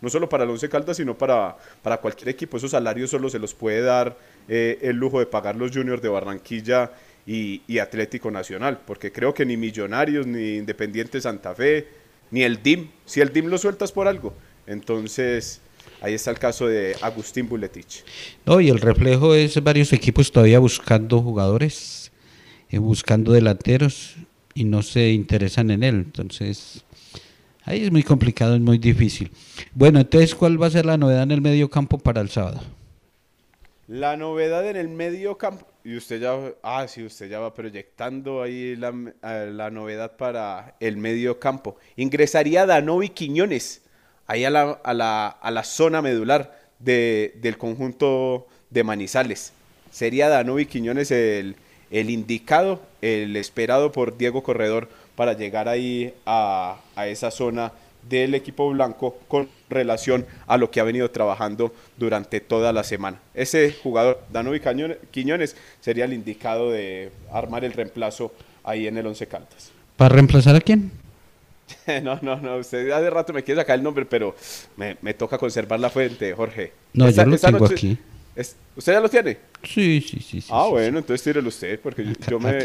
[0.00, 2.56] no solo para el Once Caldas, sino para, para cualquier equipo.
[2.56, 4.16] Esos salarios solo se los puede dar
[4.48, 6.92] eh, el lujo de pagar los juniors de Barranquilla
[7.26, 11.88] y, y Atlético Nacional, porque creo que ni Millonarios, ni Independiente Santa Fe,
[12.30, 14.34] ni el DIM, si el DIM lo sueltas por algo.
[14.66, 15.60] Entonces,
[16.00, 18.04] ahí está el caso de Agustín Buletich.
[18.46, 22.12] No, y el reflejo es varios equipos todavía buscando jugadores,
[22.70, 24.16] eh, buscando delanteros
[24.54, 25.94] y no se interesan en él.
[25.94, 26.84] Entonces,
[27.64, 29.30] ahí es muy complicado, es muy difícil.
[29.74, 32.60] Bueno, entonces, ¿cuál va a ser la novedad en el medio campo para el sábado?
[33.86, 38.42] La novedad en el medio campo, y usted ya, ah, sí, usted ya va proyectando
[38.42, 41.76] ahí la, eh, la novedad para el medio campo.
[41.96, 43.80] Ingresaría Danovi Quiñones,
[44.28, 49.52] ahí a la, a la, a la zona medular de, del conjunto de Manizales.
[49.90, 51.56] Sería Danovi Quiñones el,
[51.90, 57.72] el indicado, el esperado por Diego Corredor para llegar ahí a, a esa zona
[58.08, 63.18] del equipo blanco con relación a lo que ha venido trabajando durante toda la semana.
[63.34, 64.60] Ese jugador, Danovi
[65.10, 69.72] Quiñones, sería el indicado de armar el reemplazo ahí en el Once Caldas.
[69.96, 70.92] ¿Para reemplazar a quién?
[72.02, 74.34] No, no, no, usted hace rato me quiere sacar el nombre, pero
[74.76, 76.72] me, me toca conservar la fuente, Jorge.
[76.92, 77.98] No, Esta- yo lo tengo noche- aquí.
[78.36, 79.38] es- ¿Usted ya lo tiene?
[79.64, 80.40] Sí, sí, sí.
[80.40, 82.58] sí, ah, sí, bueno, entonces tírelo usted, porque yo, yo me,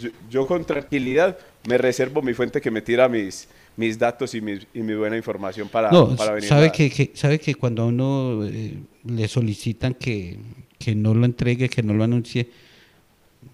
[0.00, 1.36] yo, yo con tranquilidad
[1.68, 5.16] me reservo mi fuente que me tira mis, mis datos y, mis, y mi buena
[5.18, 8.78] información para, No, para venir sabe a- que, que- sabe que cuando a uno eh,
[9.04, 10.38] le solicitan que,
[10.78, 12.48] que no lo entregue, que no lo anuncie,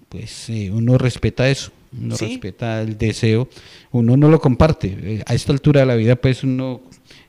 [0.09, 2.27] pues eh, uno respeta eso, uno Sí.
[2.27, 3.49] respeta el deseo,
[3.93, 4.97] uno no lo comparte.
[5.01, 6.81] Eh, a esta altura de la vida, pues uno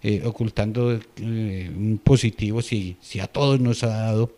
[0.03, 4.37] eh, ocultando eh, un positivo, si, si a todos nos ha dado,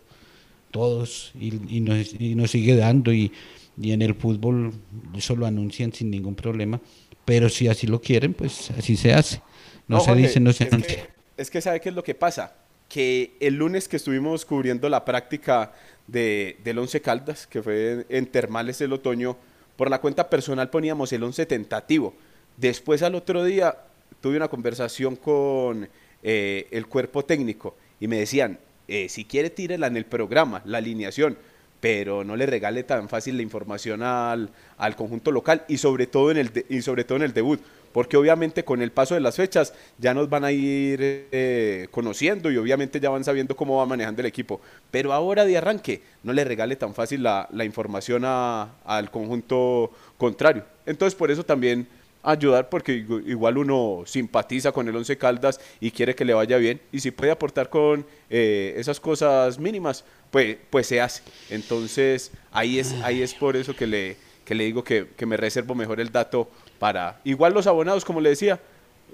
[0.70, 3.32] todos, y, y nos, y nos sigue dando, y,
[3.80, 4.72] y en el fútbol
[5.16, 6.80] eso lo anuncian sin ningún problema,
[7.24, 9.40] pero si así lo quieren, pues así se hace.
[9.88, 10.96] No, se Jorge, dice, no se es anuncia.
[10.96, 12.54] que, es que sabe qué es lo que pasa,
[12.88, 15.72] que el lunes que estuvimos cubriendo la práctica
[16.06, 19.36] de, del Once Caldas, que fue en, en Termales del Otoño,
[19.76, 22.14] por la cuenta personal poníamos el 11 tentativo.
[22.56, 23.76] Después al otro día
[24.20, 25.88] tuve una conversación con
[26.22, 30.78] eh, el cuerpo técnico y me decían, eh, si quiere tírela en el programa, la
[30.78, 31.38] alineación,
[31.80, 34.50] pero no le regale tan fácil la información al,
[34.96, 37.60] conjunto local y sobre todo en el y sobre todo en el debut,
[37.92, 40.98] porque obviamente con el paso de las fechas ya nos van a ir
[41.32, 45.56] eh, conociendo y obviamente ya van sabiendo cómo va manejando el equipo, pero ahora de
[45.58, 50.64] arranque no le regale tan fácil la, la información a- al conjunto contrario.
[50.86, 51.86] Entonces por eso también
[52.22, 56.58] ayudar porque igu- igual uno simpatiza con el Once Caldas y quiere que le vaya
[56.58, 62.30] bien y si puede aportar con eh, esas cosas mínimas pues pues se hace entonces
[62.52, 65.74] ahí es ahí es por eso que le que le digo que, que me reservo
[65.74, 66.50] mejor el dato
[66.80, 68.58] para igual los abonados como le decía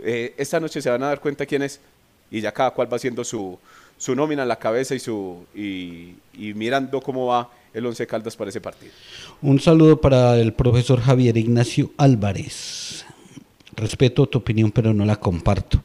[0.02, 1.80] eh, esta noche se van a dar cuenta quién es
[2.30, 3.58] y ya cada cual va haciendo su
[3.98, 8.36] su nómina en la cabeza y su y, y mirando cómo va el Once Caldas
[8.36, 8.92] para ese partido
[9.42, 13.04] Un saludo para el profesor Javier Ignacio Álvarez.
[13.74, 15.82] Respeto tu opinión, pero no la comparto.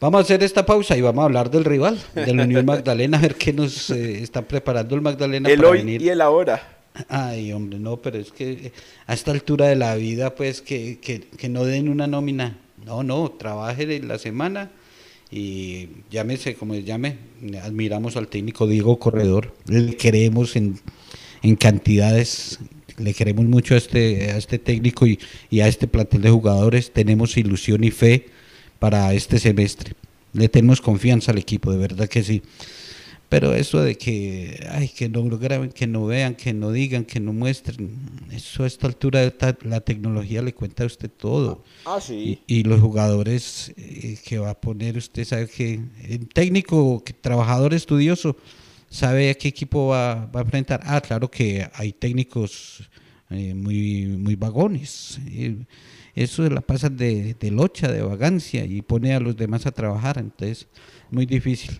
[0.00, 3.20] Vamos a hacer esta pausa y vamos a hablar del rival, del Unión Magdalena, a
[3.20, 6.00] ver qué nos eh, está preparando el Magdalena el para hoy venir.
[6.00, 6.75] y el ahora
[7.08, 8.72] Ay, hombre, no, pero es que
[9.06, 12.58] a esta altura de la vida, pues que, que, que no den una nómina.
[12.84, 14.70] No, no, trabaje la semana
[15.30, 17.18] y llámese como llame.
[17.62, 20.78] Admiramos al técnico Diego Corredor, le queremos en,
[21.42, 22.60] en cantidades,
[22.96, 25.18] le queremos mucho a este, a este técnico y,
[25.50, 26.92] y a este plantel de jugadores.
[26.92, 28.26] Tenemos ilusión y fe
[28.78, 29.94] para este semestre.
[30.32, 32.42] Le tenemos confianza al equipo, de verdad que sí.
[33.28, 37.04] Pero eso de que, ay, que no lo graben, que no vean, que no digan,
[37.04, 37.90] que no muestren,
[38.30, 41.64] eso a esta altura la tecnología le cuenta a usted todo.
[41.84, 42.40] Ah, sí.
[42.46, 47.12] Y, y los jugadores eh, que va a poner, usted sabe que el técnico, que,
[47.12, 48.36] trabajador estudioso,
[48.88, 50.80] sabe a qué equipo va, va a enfrentar.
[50.84, 52.88] Ah, claro que hay técnicos
[53.30, 55.18] eh, muy, muy vagones.
[55.28, 55.56] eh,
[56.14, 60.16] eso la pasan de, de locha, de vagancia y pone a los demás a trabajar.
[60.16, 60.66] Entonces,
[61.10, 61.78] muy difícil.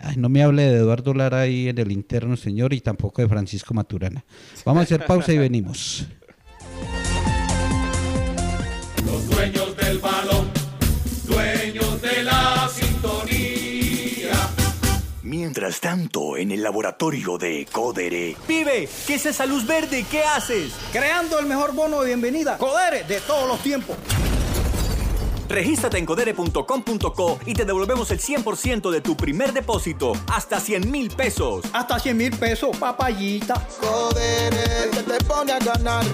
[0.00, 3.28] Ay, no me hable de Eduardo Lara ahí en el interno, señor, y tampoco de
[3.28, 4.24] Francisco Maturana.
[4.64, 6.06] Vamos a hacer pausa y venimos.
[9.04, 10.48] Los dueños del balón,
[11.24, 14.32] dueños de la sintonía.
[15.22, 18.36] Mientras tanto, en el laboratorio de Codere.
[18.46, 20.04] Pibe, ¿qué es esa luz verde?
[20.10, 20.72] ¿Qué haces?
[20.92, 22.56] Creando el mejor bono de bienvenida.
[22.56, 23.96] Codere de todos los tiempos.
[25.48, 31.10] Regístrate en codere.com.co y te devolvemos el 100% de tu primer depósito, hasta 100 mil
[31.10, 31.64] pesos.
[31.72, 33.66] Hasta 100 mil pesos, papayita.
[33.80, 36.04] Codere, el que te pone a ganar.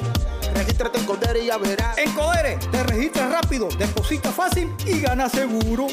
[0.55, 1.99] Regístrate en Codere y ya verás.
[1.99, 5.89] En Codere te registras rápido, deposita fácil y gana seguro.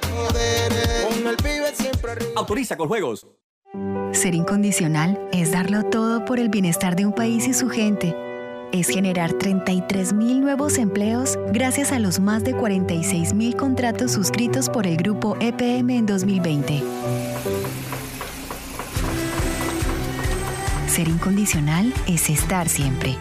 [0.00, 2.32] Codere, con el pibe siempre arriba.
[2.36, 3.26] Autoriza con juegos.
[4.12, 8.14] Ser incondicional es darlo todo por el bienestar de un país y su gente.
[8.74, 14.68] Es generar 33 mil nuevos empleos gracias a los más de 46 mil contratos suscritos
[14.68, 16.82] por el grupo EPM en 2020.
[20.88, 23.14] Ser incondicional es estar siempre.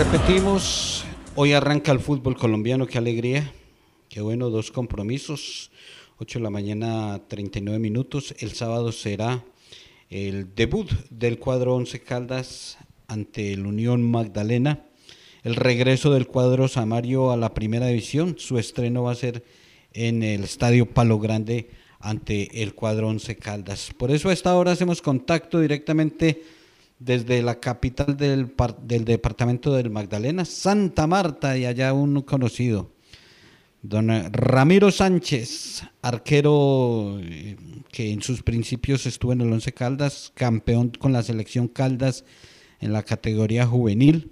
[0.00, 3.52] Repetimos, hoy arranca el fútbol colombiano, qué alegría,
[4.08, 5.70] qué bueno, dos compromisos,
[6.16, 9.44] 8 de la mañana 39 minutos, el sábado será
[10.08, 12.78] el debut del cuadro 11 Caldas
[13.08, 14.86] ante el Unión Magdalena,
[15.42, 19.44] el regreso del cuadro Samario a la primera división, su estreno va a ser
[19.92, 23.90] en el Estadio Palo Grande ante el cuadro 11 Caldas.
[23.98, 26.42] Por eso a esta hora hacemos contacto directamente
[27.00, 32.92] desde la capital del, del departamento del Magdalena, Santa Marta, y allá un conocido,
[33.82, 37.56] don Ramiro Sánchez, arquero eh,
[37.90, 42.24] que en sus principios estuvo en el Once Caldas, campeón con la selección Caldas
[42.80, 44.30] en la categoría juvenil,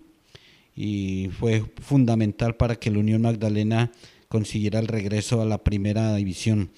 [0.76, 3.90] y fue fundamental para que la Unión Magdalena
[4.28, 6.70] consiguiera el regreso a la primera división.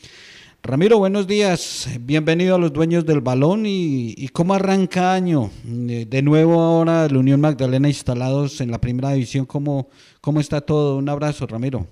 [0.62, 1.88] Ramiro, buenos días.
[2.00, 5.50] Bienvenido a los dueños del balón y, cómo arranca año.
[5.66, 9.46] Eh, De nuevo ahora la Unión Magdalena instalados en la primera división.
[9.46, 9.88] ¿Cómo,
[10.20, 10.98] cómo está todo?
[10.98, 11.86] Un abrazo, Ramiro.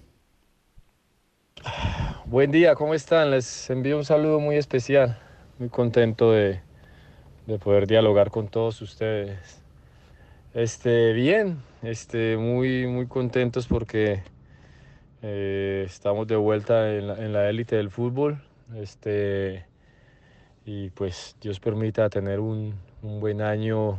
[2.27, 3.31] Buen día, ¿cómo están?
[3.31, 5.19] Les envío un saludo muy especial.
[5.59, 6.61] Muy contento de,
[7.47, 9.62] de poder dialogar con todos ustedes.
[10.53, 14.23] Este, bien, este, muy, muy contentos porque
[15.23, 18.43] eh, estamos de vuelta en la élite del fútbol.
[18.75, 19.66] Este,
[20.64, 23.99] y pues Dios permita tener un, un buen año,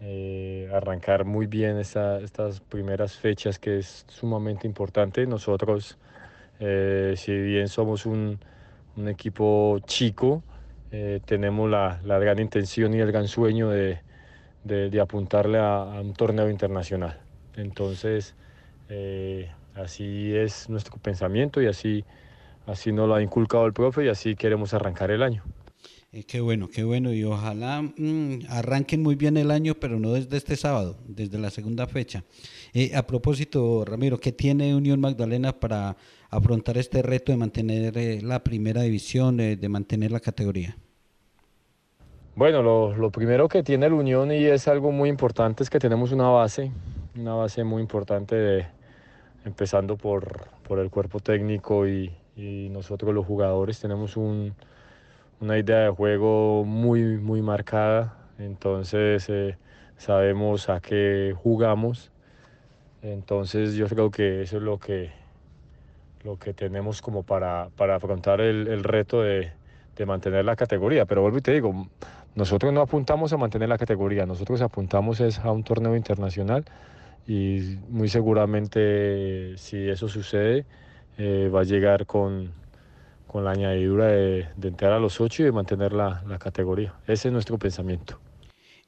[0.00, 5.26] eh, arrancar muy bien esta- estas primeras fechas que es sumamente importante.
[5.26, 5.98] Nosotros,
[6.60, 8.40] eh, si bien somos un,
[8.96, 10.44] un equipo chico,
[10.92, 14.00] eh, tenemos la, la gran intención y el gran sueño de,
[14.64, 17.18] de- apuntarle a, un torneo internacional.
[17.56, 18.34] Entonces,
[19.74, 22.04] así es nuestro pensamiento y así,
[22.66, 25.42] así nos lo ha inculcado el profe y así queremos arrancar el año.
[26.12, 27.12] Eh, qué bueno, qué bueno.
[27.12, 31.50] Y ojalá mm, arranquen muy bien el año, pero no desde este sábado, desde la
[31.50, 32.24] segunda fecha.
[32.72, 35.96] Eh, a propósito, Ramiro, ¿qué tiene Unión Magdalena para
[36.30, 40.76] afrontar este reto de mantener eh, la primera división, de mantener la categoría?
[42.34, 45.78] Bueno, lo, lo, primero que tiene la Unión y es algo muy importante es que
[45.78, 46.72] tenemos una base,
[47.16, 48.66] una base muy importante de,
[49.44, 54.54] empezando por, por el cuerpo técnico y, y nosotros los jugadores tenemos un,
[55.40, 59.56] una idea de juego muy, muy marcada, entonces eh,
[59.96, 62.10] sabemos a qué jugamos,
[63.02, 65.10] entonces yo creo que eso es lo que,
[66.24, 69.52] lo que tenemos como para, para afrontar el, el reto de,
[69.96, 71.88] de, mantener la categoría, pero vuelvo y te digo,
[72.34, 76.64] nosotros no apuntamos a mantener la categoría, nosotros apuntamos es a un torneo internacional
[77.26, 80.66] y muy seguramente si eso sucede
[81.18, 82.50] eh, va a llegar con,
[83.26, 86.94] con la añadidura de, entrar a los ocho y mantener la, la, categoría.
[87.06, 88.18] Ese es nuestro pensamiento.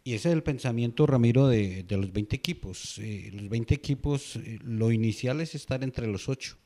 [0.05, 2.99] Y ese es el pensamiento, Ramiro, de, de los 20 equipos.
[2.99, 6.57] Eh, los 20 equipos, eh, lo inicial es estar entre los ocho.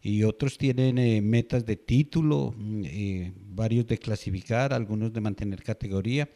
[0.00, 2.84] Y otros tienen metas de título, mm,
[3.56, 6.28] varios de clasificar, algunos de mantener categoría.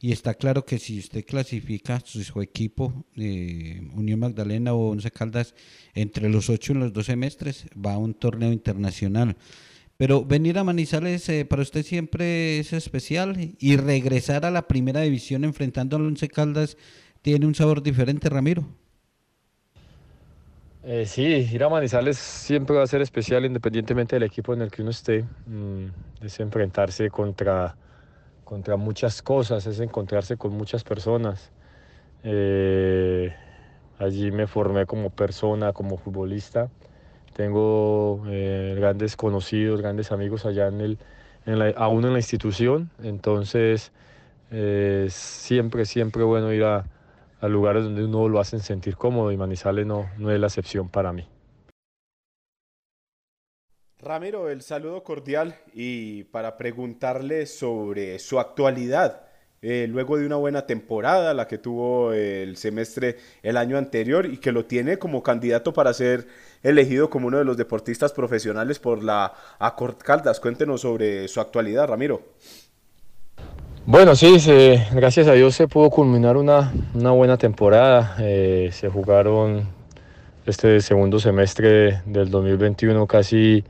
[0.00, 5.54] Y está claro que si usted clasifica su, equipo, eh, Unión Magdalena o Once Caldas,
[5.94, 9.36] entre los ocho en los dos semestres, va a un torneo internacional.
[9.96, 15.00] Pero venir a Manizales eh, para usted siempre es especial y regresar a la primera
[15.00, 16.76] división enfrentando a Once Caldas
[17.20, 18.64] tiene un sabor diferente, Ramiro.
[20.84, 24.70] Eh, sí, ir a Manizales siempre va a ser especial independientemente del equipo en el
[24.70, 25.24] que uno esté.
[25.46, 25.86] Mm,
[26.22, 27.76] es enfrentarse contra,
[28.48, 31.52] contra muchas cosas, es encontrarse con muchas personas.
[32.24, 33.32] Eh,
[33.98, 36.70] allí me formé como persona, como futbolista
[37.38, 40.98] tengo eh, grandes conocidos, grandes amigos allá en el,
[41.46, 43.92] en la, aún en la institución, entonces
[44.50, 46.84] eh, siempre, siempre bueno ir a,
[47.40, 50.88] a, lugares donde uno lo hacen sentir cómodo y Manizales no, no es la excepción
[50.88, 51.28] para mí.
[54.00, 59.22] Ramiro, el saludo cordial y para preguntarle sobre su actualidad
[59.60, 64.36] eh, luego de una buena temporada, la que tuvo el semestre el año anterior y
[64.36, 66.28] que lo tiene como candidato para ser
[66.62, 70.38] elegido como uno de los deportistas profesionales por la Acort Caldas.
[70.38, 72.22] Cuéntenos sobre su actualidad, Ramiro.
[73.84, 78.14] Bueno, sí, se, gracias a Dios se pudo culminar una, una buena temporada.
[78.20, 79.66] Eh, se jugaron
[80.46, 83.64] este segundo semestre del 2021 casi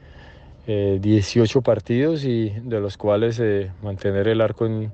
[0.68, 4.92] eh, 18 partidos y de los cuales eh, mantener el arco en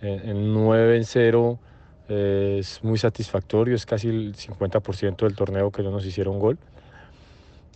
[0.00, 1.58] en 9 en 0
[2.08, 6.58] eh, es muy satisfactorio, es casi el 50% del torneo que no nos hicieron gol.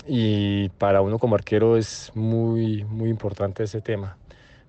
[0.07, 4.17] Y para uno como arquero es muy, muy importante ese tema.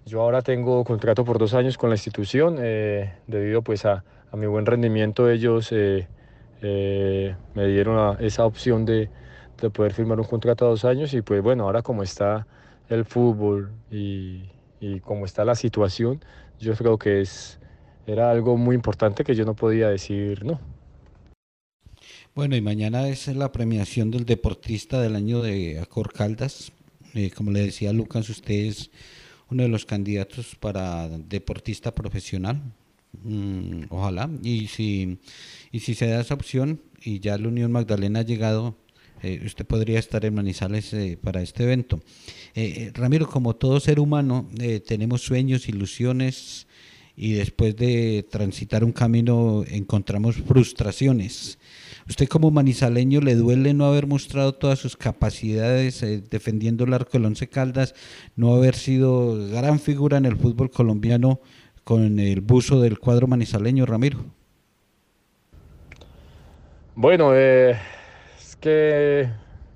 [0.05, 4.35] Yo ahora tengo contrato por dos años con la institución, eh, debido pues a, a,
[4.35, 6.07] mi buen rendimiento ellos eh,
[6.61, 9.09] eh me dieron a, esa opción de,
[9.67, 12.47] de, poder firmar un contrato a dos años y pues bueno, ahora como está
[12.89, 14.43] el fútbol y,
[14.79, 16.21] y como está la situación,
[16.59, 17.59] yo creo que es,
[18.05, 20.59] era algo muy importante que yo no podía decir no.
[22.35, 26.71] Bueno, y mañana es la premiación del deportista del año de Acor Caldas.
[27.13, 28.89] Eh, como le decía Lucas, usted es
[29.51, 32.59] uno de los candidatos para deportista profesional.
[33.21, 34.29] Mm, ojalá.
[34.41, 35.19] Y si,
[35.71, 38.75] y si se da esa opción y ya la Unión Magdalena ha llegado,
[39.23, 42.01] eh, usted podría estar en Manizales eh, para este evento.
[42.55, 46.67] Eh, Ramiro, como todo ser humano, eh, tenemos sueños, ilusiones
[47.15, 51.57] y después de transitar un camino encontramos frustraciones.
[52.07, 57.11] ¿Usted como manizaleño le duele no haber mostrado todas sus capacidades eh, defendiendo el arco
[57.13, 57.95] del Once Caldas,
[58.35, 61.39] no haber sido gran figura en el fútbol colombiano
[61.83, 64.25] con el buzo del cuadro manizaleño, Ramiro?
[66.95, 67.77] Bueno, es
[68.63, 69.29] que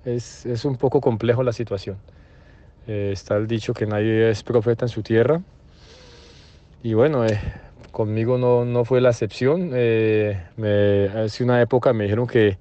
[0.05, 1.97] es, es un poco complejo la situación.
[2.87, 5.41] Eh, está el dicho que nadie es profeta en su tierra.
[6.83, 7.37] Y bueno, eh,
[7.91, 9.71] conmigo no, no, fue la excepción.
[9.73, 12.57] Eh, me, hace una época me dijeron que,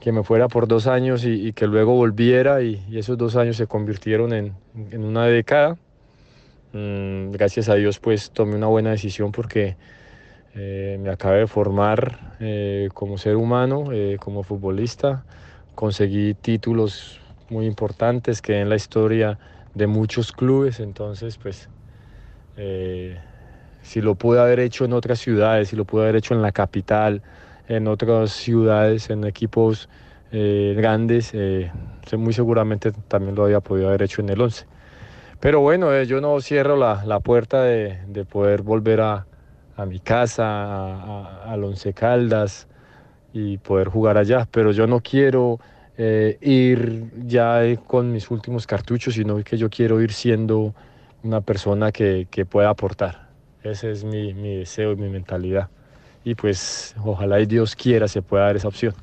[0.00, 3.36] que me fuera por dos años y, y que luego volviera y, y, esos dos
[3.36, 4.52] años se convirtieron en,
[4.90, 5.76] en una década.
[6.72, 9.76] Mm, gracias a Dios pues tomé una buena decisión porque
[10.56, 13.84] eh, me acabé de formar eh, como ser humano,
[14.18, 15.24] como futbolista.
[15.74, 19.38] Conseguí títulos muy importantes que en la historia
[19.74, 21.68] de muchos clubes, entonces pues
[22.56, 23.18] eh,
[23.82, 26.52] si lo pude haber hecho en otras ciudades, si lo pude haber hecho en la
[26.52, 27.22] capital,
[27.68, 29.88] en otras ciudades, en equipos
[30.32, 31.70] eh, grandes, eh,
[32.16, 34.66] muy seguramente también lo había podido haber hecho en el 11.
[35.38, 39.26] Pero bueno, eh, yo no cierro la, la puerta de, de, poder volver a,
[39.76, 42.66] a mi casa, al Once Caldas
[43.32, 45.58] y poder jugar allá, pero yo no quiero
[45.98, 50.74] ir ya con mis últimos cartuchos, sino que yo quiero ir siendo
[51.22, 53.28] una persona que, que pueda aportar.
[53.62, 55.68] Ese es mi, mi deseo y mi mentalidad.
[56.24, 58.94] Y pues ojalá y Dios quiera se pueda dar esa opción.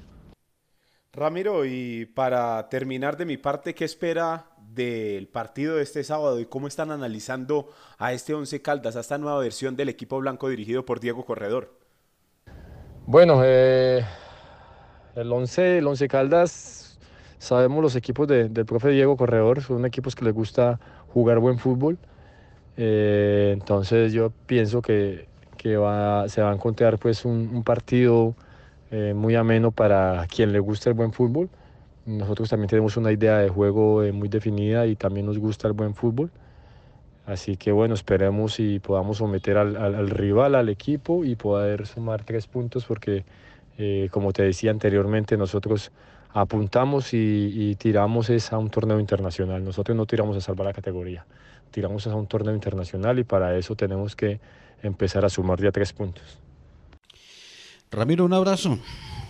[1.15, 6.45] Ramiro, y para terminar de mi parte, ¿qué espera del partido de este sábado y
[6.45, 10.85] cómo están analizando a este Once Caldas, a esta nueva versión del equipo blanco dirigido
[10.85, 11.71] por Diego Corredor?
[13.05, 14.03] Bueno, eh,
[15.15, 16.97] el, once, el Once Caldas,
[17.37, 20.79] sabemos los equipos de, del profe Diego Corredor, son equipos que les gusta
[21.13, 21.99] jugar buen fútbol.
[22.75, 28.33] Eh, entonces yo pienso que, que va, se va a encontrar pues un, un partido
[28.93, 31.49] eh, muy ameno para quien le gusta el buen fútbol.
[32.05, 35.73] Nosotros también tenemos una idea de juego eh, muy definida y también nos gusta el
[35.73, 36.29] buen fútbol.
[37.25, 41.87] Así que bueno, esperemos y podamos someter al, al, al rival, al equipo y poder
[41.87, 43.25] sumar tres puntos porque
[43.79, 45.91] eh, como te decía anteriormente, nosotros
[46.31, 49.63] apuntamos y, y, tiramos es a un torneo internacional.
[49.63, 51.25] Nosotros no tiramos a salvar la categoría,
[51.71, 54.39] tiramos a un torneo internacional y para eso tenemos que
[54.83, 56.43] empezar a sumar ya tres puntos.
[57.93, 58.79] Ramiro, un abrazo.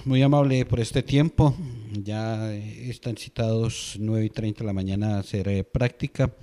[0.06, 1.54] Muy amable por este tiempo.
[1.92, 6.34] Ya están citados 9 y 30 de la mañana a hacer eh, práctica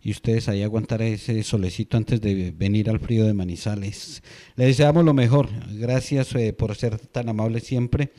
[0.00, 4.22] y ustedes ahí aguantar ese solecito antes de venir al frío de Manizales.
[4.54, 5.48] Le deseamos lo mejor.
[5.72, 8.12] Gracias eh, por ser tan amable siempre.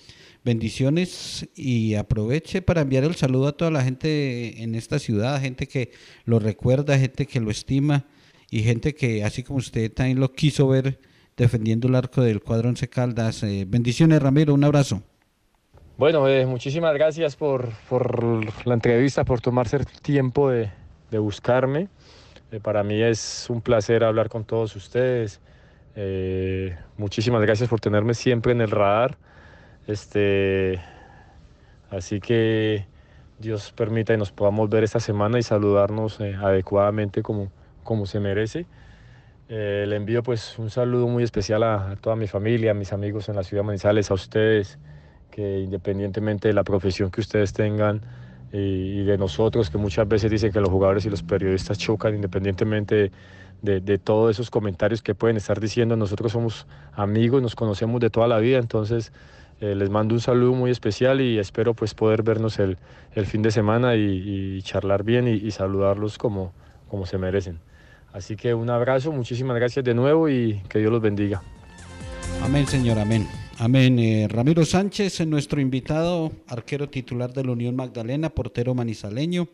[0.43, 5.65] Bendiciones y aproveche para enviar el saludo a toda la gente en esta ciudad, gente
[5.65, 5.91] que
[6.25, 8.05] lo recuerda, gente que lo estima
[8.51, 10.99] y gente que así como usted también lo quiso ver
[11.39, 13.43] defendiendo el arco del cuadro Once Caldas.
[13.43, 15.01] Eh, bendiciones, Ramiro, un abrazo.
[15.97, 20.69] Bueno, eh, muchísimas gracias por, por, la entrevista, por tomarse el tiempo de,
[21.09, 21.87] de buscarme.
[22.51, 25.41] Eh, para mí es un placer hablar con todos ustedes.
[26.97, 29.17] Muchísimas gracias por tenerme siempre en el radar.
[29.87, 30.79] Este,
[31.89, 32.85] así que
[33.37, 37.51] Dios permita y nos podamos ver esta semana y saludarnos adecuadamente como,
[37.83, 38.65] como se merece.
[39.51, 43.29] Eh, le envío pues un saludo muy especial a, toda mi familia, a mis amigos
[43.29, 44.77] en la ciudad de Manizales, a ustedes,
[45.31, 48.01] que independientemente de la profesión que ustedes tengan
[48.53, 53.11] y, de nosotros, que muchas veces dicen que los jugadores y los periodistas chocan independientemente
[53.63, 58.11] de, de, todos esos comentarios que pueden estar diciendo, nosotros somos amigos, nos conocemos de
[58.11, 59.11] toda la vida, entonces
[59.61, 62.77] eh, les mando un saludo muy especial y espero pues poder vernos el,
[63.13, 66.53] el fin de semana y, y charlar bien y, y saludarlos como,
[66.87, 67.59] como se merecen.
[68.13, 71.41] Así que un abrazo, muchísimas gracias de nuevo y que Dios los bendiga.
[72.41, 73.27] Amén, Señor, amén.
[73.57, 73.99] Amén.
[73.99, 79.49] Eh, Ramiro Sánchez, nuestro invitado, arquero titular de la Unión Magdalena, portero manizaleño,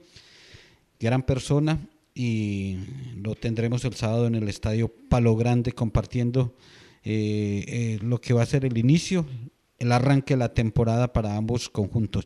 [0.99, 1.79] gran persona
[2.13, 2.77] y
[3.17, 6.55] lo tendremos el sábado en el Estadio Palo Grande compartiendo
[7.03, 9.25] eh, eh, lo que va a ser el inicio,
[9.79, 12.25] el arranque de la temporada para ambos conjuntos.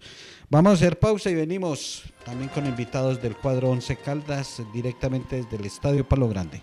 [0.50, 5.58] Vamos a hacer pausa y venimos también con invitados del cuadro Once Caldas directamente desde
[5.58, 6.62] el Estadio Palo Grande.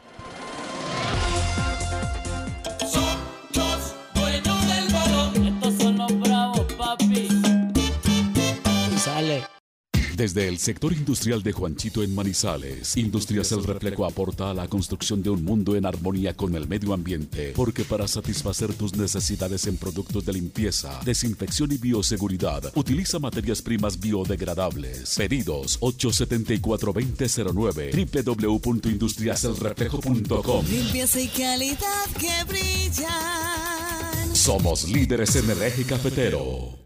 [10.17, 15.23] Desde el sector industrial de Juanchito en Manizales, Industrias El Reflejo aporta a la construcción
[15.23, 19.77] de un mundo en armonía con el medio ambiente, porque para satisfacer tus necesidades en
[19.77, 25.17] productos de limpieza, desinfección y bioseguridad, utiliza materias primas biodegradables.
[25.17, 34.35] Pedidos 874-2009 www.industriaselreflejo.com Limpieza y calidad que brillan.
[34.35, 36.86] Somos líderes en el eje cafetero.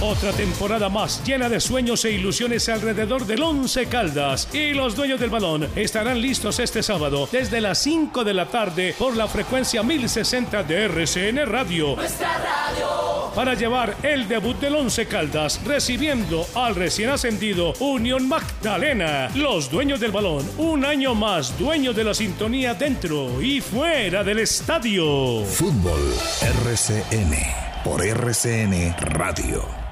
[0.00, 4.46] Otra temporada más llena de sueños e ilusiones alrededor del Once Caldas.
[4.52, 8.94] Y los dueños del balón estarán listos este sábado desde las 5 de la tarde
[8.98, 11.96] por la frecuencia 1060 de RCN Radio.
[11.96, 13.32] Nuestra radio.
[13.34, 19.30] Para llevar el debut del Once Caldas recibiendo al recién ascendido Unión Magdalena.
[19.34, 24.40] Los dueños del balón, un año más dueños de la sintonía dentro y fuera del
[24.40, 25.42] estadio.
[25.46, 27.34] Fútbol RCN
[27.82, 29.86] por RCN Radio.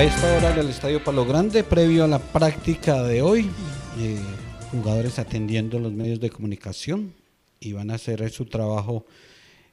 [0.00, 3.50] A esta hora en el Estadio Palo Grande, previo a la práctica de hoy,
[3.98, 4.16] eh,
[4.70, 7.12] jugadores atendiendo los medios de comunicación
[7.60, 9.04] y van a hacer su trabajo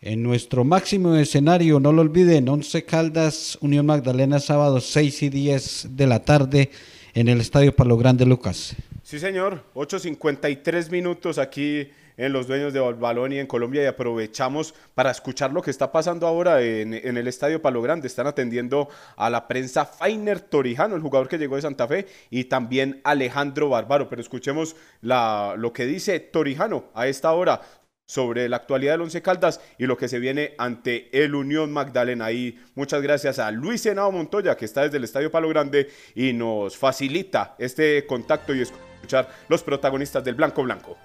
[0.02, 1.80] en nuestro máximo escenario.
[1.80, 6.72] No lo olviden, 11 Caldas, Unión Magdalena, sábado 6 y 10 de la tarde
[7.14, 8.76] en el Estadio Palo Grande, Lucas.
[9.04, 9.64] Sí, señor.
[9.76, 11.88] 8.53 minutos aquí
[12.18, 15.92] en los dueños de balón y en Colombia y aprovechamos para escuchar lo que está
[15.92, 18.08] pasando ahora en, el Estadio Palo Grande.
[18.08, 22.46] Están atendiendo a la prensa Fainer Torijano, el jugador que llegó de Santa Fe, y
[22.46, 24.10] también Alejandro Bárbaro.
[24.10, 27.62] Pero escuchemos lo que dice Torijano a esta hora
[28.08, 32.32] sobre la actualidad del Once Caldas y lo que se viene ante el Unión Magdalena.
[32.32, 36.34] Y muchas gracias a Luis Senado Montoya, que está desde el Estadio Palo Grande y
[36.34, 40.98] nos facilita este contacto y escuchar los protagonistas del Blanco Blanco.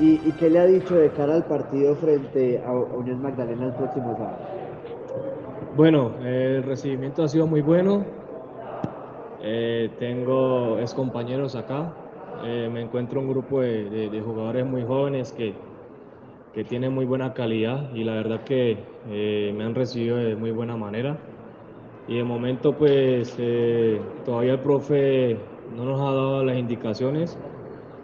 [0.00, 3.74] ¿Y, ¿Y, qué le ha dicho de cara al partido frente a Unión Magdalena el
[3.74, 4.38] próximo sábado?
[5.76, 8.04] Bueno, el recibimiento ha sido muy bueno.
[9.42, 11.92] Eh, tengo ex compañeros acá.
[12.44, 15.52] Eh, me encuentro un grupo de, jugadores muy jóvenes que,
[16.54, 18.78] que tienen muy buena calidad y la verdad que
[19.10, 21.18] eh, me han recibido de muy buena manera.
[22.08, 23.36] Y de momento pues
[24.24, 25.36] todavía el profe
[25.76, 27.38] no nos ha dado las indicaciones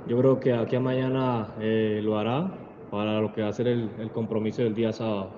[0.09, 2.51] yo creo que aquí a mañana eh, lo hará
[2.91, 5.31] para lo que va a ser el, el compromiso del día sábado.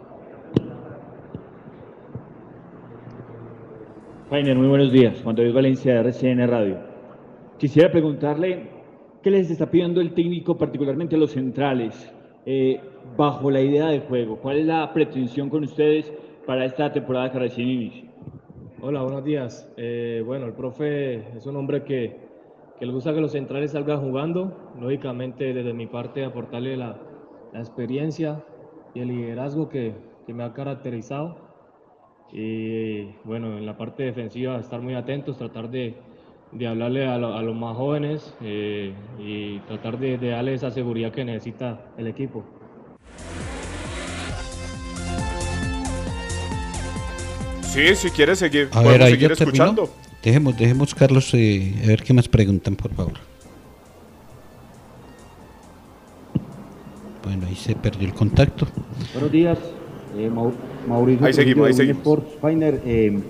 [4.28, 5.22] Fainer, muy buenos días.
[5.22, 6.76] Juan David Valencia de RCN Radio.
[7.56, 8.68] Quisiera preguntarle
[9.22, 12.12] qué les está pidiendo el técnico, particularmente a los centrales,
[12.44, 12.78] eh,
[13.16, 14.36] bajo la idea de juego.
[14.36, 16.12] ¿Cuál es la pretensión con ustedes
[16.46, 18.10] para esta temporada que recién inicia?
[18.82, 19.72] Hola, buenos días.
[19.78, 22.16] Eh, bueno, el profe es un hombre que,
[22.78, 24.72] que le gusta que los centrales salgan jugando.
[24.80, 26.96] Lógicamente, desde mi parte, aportarle la,
[27.52, 28.44] la experiencia
[28.94, 29.94] y el liderazgo que,
[30.26, 31.36] que, me ha caracterizado.
[32.32, 35.96] Y bueno, en la parte defensiva, estar muy atentos, tratar de,
[36.52, 40.70] de hablarle a, lo, a, los más jóvenes eh, y tratar de, de darle esa
[40.70, 42.44] seguridad que necesita el equipo.
[47.62, 49.84] Sí, si quieres seguir, a ver, seguir escuchando.
[49.84, 50.07] Terminó.
[50.22, 53.14] Dejemos, dejemos, Carlos, eh, a ver qué más preguntan, por favor.
[57.24, 58.66] Bueno, ahí se perdió el contacto.
[59.12, 59.58] Buenos días,
[60.16, 60.30] eh,
[60.88, 61.26] Mauricio.
[61.26, 62.00] Ahí seguimos, ahí seguimos.
[62.00, 63.20] Sports Finer, eh,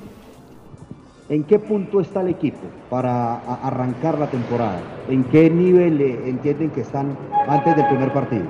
[1.31, 4.81] ¿En qué punto está el equipo para arrancar la temporada?
[5.11, 8.45] ¿En qué nivel entienden que están antes del primer partido?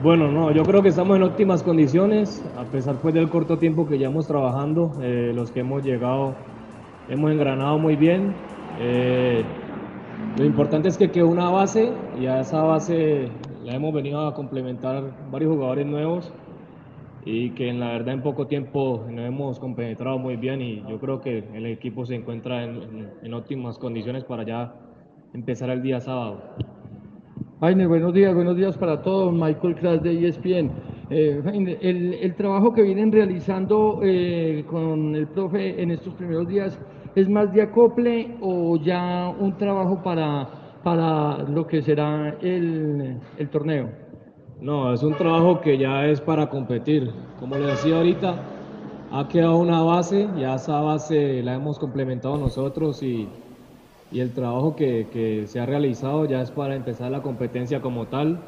[0.00, 3.88] Bueno, no, yo creo que estamos en óptimas condiciones, a pesar pues del corto tiempo
[3.88, 6.36] que llevamos trabajando, eh, los que hemos llegado
[7.08, 8.34] hemos engranado muy bien.
[8.78, 9.44] Eh,
[10.36, 13.28] lo importante es que quedó una base y a esa base
[13.64, 16.32] la hemos venido a complementar varios jugadores nuevos
[17.24, 20.98] y que en la verdad en poco tiempo nos hemos compenetrado muy bien y yo
[21.00, 24.74] creo que el equipo se encuentra en, en, en óptimas condiciones para ya
[25.34, 26.54] empezar el día sábado.
[27.58, 29.32] Ainer, buenos días, buenos días para todos.
[29.32, 30.70] Michael Kras de ESPN.
[31.08, 31.40] Eh,
[31.80, 36.78] el, el, trabajo que vienen realizando eh, con el profe en estos primeros días
[37.14, 40.46] es más de acople o ya un trabajo para,
[40.84, 43.88] para lo que será el, el torneo?
[44.60, 47.10] No, es un trabajo que ya es para competir.
[47.40, 48.34] Como le decía ahorita,
[49.12, 53.26] ha quedado una base, ya esa base la hemos complementado nosotros y,
[54.12, 58.06] y el trabajo que, que, se ha realizado ya es para empezar la competencia como
[58.06, 58.40] tal,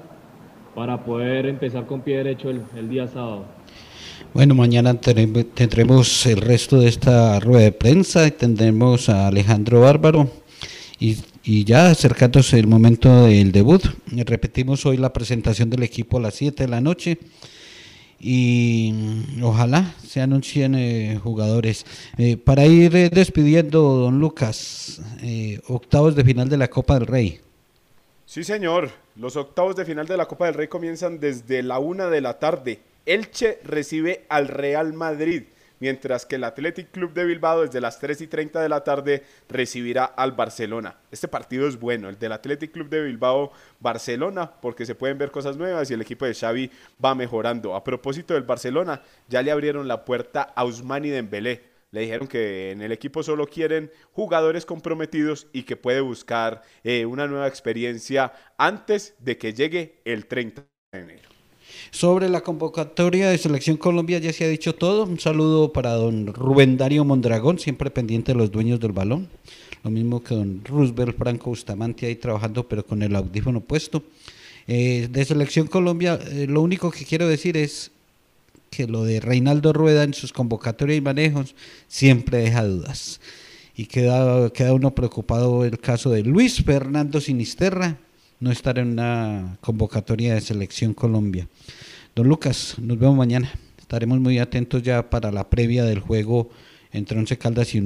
[0.74, 3.44] para poder empezar con pie derecho el, el día sábado.
[4.34, 10.30] Bueno, mañana tendremos el resto de esta rueda de prensa y tendremos a Alejandro Bárbaro
[10.98, 13.82] y, y, ya acercándose el momento del debut.
[14.26, 17.18] Repetimos hoy la presentación del equipo a las 7 de la noche
[18.20, 18.92] y
[19.42, 21.86] ojalá se anuncien eh, jugadores.
[22.16, 25.00] Eh, para ir eh, despidiendo, don Lucas,
[25.68, 27.40] octavos de final de la Copa del Rey.
[28.26, 28.90] Sí, señor.
[29.16, 32.38] Los octavos de final de la Copa del Rey comienzan desde la una de la
[32.38, 32.80] tarde.
[33.04, 35.44] Elche recibe al Real Madrid,
[35.80, 39.22] mientras que el Athletic Club de Bilbao desde las 3 y 30 de la tarde
[39.48, 40.96] recibirá al Barcelona.
[41.10, 45.30] Este partido es bueno, el del Athletic Club de Bilbao Barcelona, porque se pueden ver
[45.30, 46.70] cosas nuevas y el equipo de Xavi
[47.04, 47.74] va mejorando.
[47.74, 51.62] A propósito del Barcelona, ya le abrieron la puerta a Usmani Dembélé.
[51.90, 57.06] Le dijeron que en el equipo solo quieren jugadores comprometidos y que puede buscar eh,
[57.06, 61.37] una nueva experiencia antes de que llegue el 30 de enero.
[61.90, 65.04] Sobre la convocatoria de Selección Colombia ya se ha dicho todo.
[65.04, 69.28] Un saludo para don Rubén Dario Mondragón, siempre pendiente de los dueños del balón.
[69.82, 74.02] Lo mismo que don Roosevelt Franco Bustamante ahí trabajando, pero con el audífono puesto.
[74.66, 77.90] Eh, de Selección Colombia, eh, lo único que quiero decir es
[78.70, 81.54] que lo de Reinaldo Rueda en sus convocatorias y manejos
[81.86, 83.20] siempre deja dudas.
[83.74, 87.96] Y queda, queda uno preocupado el caso de Luis Fernando Sinisterra,
[88.40, 91.48] no estar en una convocatoria de Selección Colombia.
[92.14, 93.50] Don Lucas, nos vemos mañana.
[93.78, 96.50] Estaremos muy atentos ya para la previa del juego
[96.92, 97.78] entre Once Caldas y